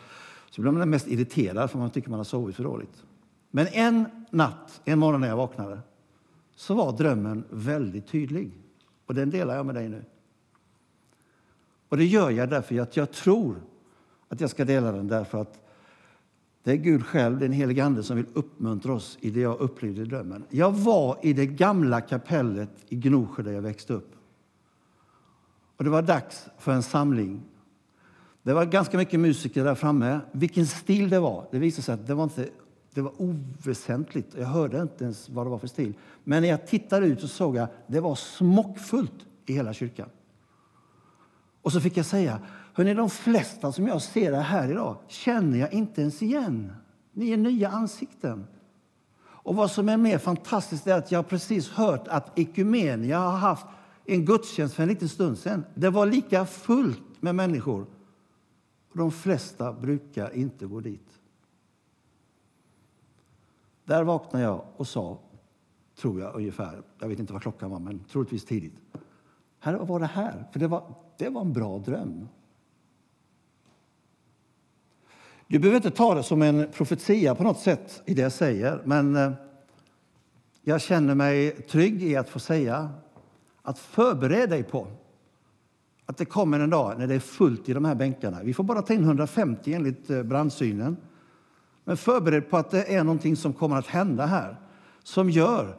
Så 0.49 0.61
blir 0.61 0.71
man 0.71 0.89
mest 0.89 1.07
irriterad 1.07 1.71
för 1.71 1.79
man 1.79 1.89
tycker 1.89 2.09
man 2.09 2.19
har 2.19 2.23
sovit 2.23 2.55
för 2.55 2.63
dåligt. 2.63 3.03
Men 3.51 3.67
en 3.67 4.05
natt, 4.29 4.81
en 4.85 4.99
morgon 4.99 5.21
när 5.21 5.27
jag 5.27 5.37
vaknade, 5.37 5.79
så 6.55 6.73
var 6.73 6.97
drömmen 6.97 7.43
väldigt 7.49 8.07
tydlig. 8.07 8.51
Och 9.05 9.15
den 9.15 9.29
delar 9.29 9.55
jag 9.55 9.65
med 9.65 9.75
dig 9.75 9.89
nu. 9.89 10.05
Och 11.89 11.97
det 11.97 12.05
gör 12.05 12.29
jag 12.29 12.49
därför 12.49 12.79
att 12.79 12.97
jag 12.97 13.11
tror 13.11 13.61
att 14.29 14.41
jag 14.41 14.49
ska 14.49 14.65
dela 14.65 14.91
den 14.91 15.07
därför 15.07 15.41
att 15.41 15.68
det 16.63 16.71
är 16.71 16.75
Gud 16.75 17.05
själv, 17.05 17.39
den 17.39 17.51
helige 17.51 17.85
Ande, 17.85 18.03
som 18.03 18.17
vill 18.17 18.25
uppmuntra 18.33 18.93
oss 18.93 19.17
i 19.21 19.29
det 19.29 19.39
jag 19.39 19.59
upplevde 19.59 20.01
i 20.01 20.05
drömmen. 20.05 20.45
Jag 20.49 20.71
var 20.71 21.17
i 21.21 21.33
det 21.33 21.45
gamla 21.45 22.01
kapellet 22.01 22.69
i 22.89 22.95
Gnosjö 22.95 23.43
där 23.43 23.51
jag 23.51 23.61
växte 23.61 23.93
upp. 23.93 24.15
Och 25.77 25.83
det 25.83 25.89
var 25.89 26.01
dags 26.01 26.47
för 26.57 26.71
en 26.71 26.83
samling. 26.83 27.41
Det 28.43 28.53
var 28.53 28.65
ganska 28.65 28.97
mycket 28.97 29.19
musiker 29.19 29.63
där 29.63 29.75
framme. 29.75 30.19
Vilken 30.31 30.67
stil 30.67 31.09
det 31.09 31.19
var, 31.19 31.47
det 31.51 31.59
visade 31.59 31.81
sig 31.81 31.93
att 31.93 32.07
det 32.07 32.13
var, 32.13 32.23
inte, 32.23 32.49
det 32.93 33.01
var 33.01 33.21
oväsentligt. 33.21 34.35
Jag 34.37 34.45
hörde 34.45 34.81
inte 34.81 35.03
ens 35.03 35.29
vad 35.29 35.45
det 35.45 35.49
var 35.49 35.59
för 35.59 35.67
stil. 35.67 35.93
Men 36.23 36.41
när 36.41 36.49
jag 36.49 36.67
tittade 36.67 37.05
ut 37.05 37.21
så 37.21 37.27
såg 37.27 37.55
jag 37.55 37.63
att 37.63 37.73
det 37.87 37.99
var 37.99 38.15
smockfullt 38.15 39.25
i 39.45 39.53
hela 39.53 39.73
kyrkan. 39.73 40.09
Och 41.61 41.71
så 41.71 41.81
fick 41.81 41.97
jag 41.97 42.05
säga, 42.05 42.39
Hörrni, 42.73 42.93
de 42.93 43.09
flesta 43.09 43.71
som 43.71 43.87
jag 43.87 44.01
ser 44.01 44.33
här 44.33 44.71
idag 44.71 44.97
känner 45.07 45.57
jag 45.57 45.73
inte 45.73 46.01
ens 46.01 46.21
igen. 46.21 46.73
Ni 47.13 47.31
är 47.31 47.37
nya 47.37 47.69
ansikten. 47.69 48.47
Och 49.21 49.55
vad 49.55 49.71
som 49.71 49.89
är 49.89 49.97
mer 49.97 50.17
fantastiskt 50.17 50.87
är 50.87 50.97
att 50.97 51.11
jag 51.11 51.27
precis 51.27 51.69
hört 51.69 52.07
att 52.07 52.39
Ekumenia 52.39 53.19
har 53.19 53.37
haft 53.37 53.65
en 54.05 54.25
gudstjänst 54.25 54.75
för 54.75 54.83
en 54.83 54.89
liten 54.89 55.09
stund 55.09 55.37
sedan. 55.37 55.65
Det 55.75 55.89
var 55.89 56.05
lika 56.05 56.45
fullt 56.45 57.21
med 57.21 57.35
människor. 57.35 57.85
Och 58.91 58.97
de 58.97 59.11
flesta 59.11 59.73
brukar 59.73 60.35
inte 60.35 60.65
gå 60.65 60.79
dit. 60.79 61.19
Där 63.85 64.03
vaknade 64.03 64.45
jag 64.45 64.65
och 64.77 64.87
sa, 64.87 65.19
tror 65.99 66.21
jag 66.21 66.35
ungefär, 66.35 66.83
jag 66.99 67.07
vet 67.07 67.19
inte 67.19 67.33
vad 67.33 67.41
klockan 67.41 67.71
var, 67.71 67.79
men 67.79 67.99
troligtvis 67.99 68.45
tidigt. 68.45 68.79
Här 69.59 69.73
var 69.73 69.99
det 69.99 70.05
här, 70.05 70.47
för 70.51 70.59
det 70.59 70.67
var, 70.67 70.93
det 71.17 71.29
var 71.29 71.41
en 71.41 71.53
bra 71.53 71.77
dröm. 71.77 72.27
Du 75.51 75.59
behöver 75.59 75.75
inte 75.75 75.91
ta 75.91 76.15
det 76.15 76.23
som 76.23 76.41
en 76.41 76.67
profetia 76.73 77.35
på 77.35 77.43
något 77.43 77.59
sätt 77.59 78.01
i 78.05 78.13
det 78.13 78.21
jag 78.21 78.31
säger, 78.31 78.81
men 78.85 79.15
eh, 79.15 79.31
jag 80.61 80.81
känner 80.81 81.15
mig 81.15 81.51
trygg 81.51 82.03
i 82.03 82.15
att 82.15 82.29
få 82.29 82.39
säga 82.39 82.89
att 83.61 83.79
förbered 83.79 84.49
dig 84.49 84.63
på 84.63 84.87
att 86.05 86.17
det 86.17 86.25
kommer 86.25 86.59
en 86.59 86.69
dag 86.69 86.99
när 86.99 87.07
det 87.07 87.15
är 87.15 87.19
fullt 87.19 87.69
i 87.69 87.73
de 87.73 87.85
här 87.85 87.95
bänkarna. 87.95 88.43
Vi 88.43 88.53
får 88.53 88.63
bara 88.63 88.81
ta 88.81 88.93
in 88.93 89.03
150 89.03 89.73
enligt 89.73 90.09
eh, 90.09 90.23
brandsynen. 90.23 90.97
Men 91.83 91.97
förbered 91.97 92.49
på 92.49 92.57
att 92.57 92.71
det 92.71 92.95
är 92.95 93.03
någonting 93.03 93.35
som 93.35 93.53
kommer 93.53 93.75
att 93.75 93.87
hända 93.87 94.25
här 94.25 94.59
som 95.03 95.29
gör 95.29 95.77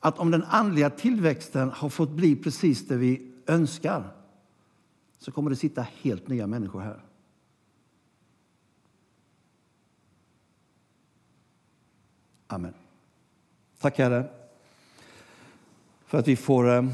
att 0.00 0.18
om 0.18 0.30
den 0.30 0.44
andliga 0.44 0.90
tillväxten 0.90 1.70
har 1.70 1.88
fått 1.88 2.10
bli 2.10 2.36
precis 2.36 2.88
det 2.88 2.96
vi 2.96 3.32
önskar 3.46 4.12
så 5.18 5.32
kommer 5.32 5.50
det 5.50 5.56
sitta 5.56 5.86
helt 6.02 6.28
nya 6.28 6.46
människor 6.46 6.80
här. 6.80 7.07
Amen. 12.50 12.74
Tack 13.80 13.98
Herre 13.98 14.24
för 16.06 16.18
att 16.18 16.28
vi 16.28 16.36
får 16.36 16.70
eh, 16.70 16.84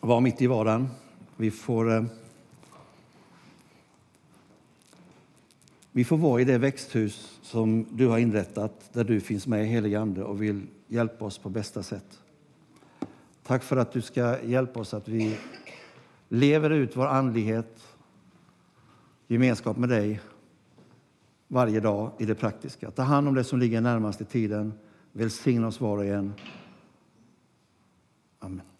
vara 0.00 0.20
mitt 0.20 0.42
i 0.42 0.46
vardagen. 0.46 0.88
Vi 1.36 1.50
får, 1.50 1.92
eh, 1.92 2.04
vi 5.92 6.04
får 6.04 6.16
vara 6.16 6.40
i 6.40 6.44
det 6.44 6.58
växthus 6.58 7.38
som 7.42 7.86
du 7.90 8.06
har 8.06 8.18
inrättat 8.18 8.90
där 8.92 9.04
du 9.04 9.20
finns 9.20 9.46
med, 9.46 9.66
helige 9.66 10.00
Ande, 10.00 10.24
och 10.24 10.42
vill 10.42 10.66
hjälpa 10.86 11.24
oss 11.24 11.38
på 11.38 11.48
bästa 11.48 11.82
sätt. 11.82 12.20
Tack 13.42 13.62
för 13.62 13.76
att 13.76 13.92
du 13.92 14.02
ska 14.02 14.42
hjälpa 14.42 14.80
oss 14.80 14.94
att 14.94 15.08
vi 15.08 15.36
lever 16.28 16.70
ut 16.70 16.96
vår 16.96 17.06
andlighet, 17.06 17.82
gemenskap 19.26 19.76
med 19.76 19.88
dig 19.88 20.20
varje 21.48 21.80
dag 21.80 22.12
i 22.18 22.24
det 22.24 22.34
praktiska. 22.34 22.90
Ta 22.90 23.02
hand 23.02 23.28
om 23.28 23.34
det 23.34 23.44
som 23.44 23.58
ligger 23.58 23.80
närmast 23.80 24.20
i 24.20 24.24
tiden. 24.24 24.72
Välsigna 25.12 25.66
oss 25.66 25.80
var 25.80 25.96
och 25.96 26.04
en. 26.04 26.34
Amen. 28.38 28.75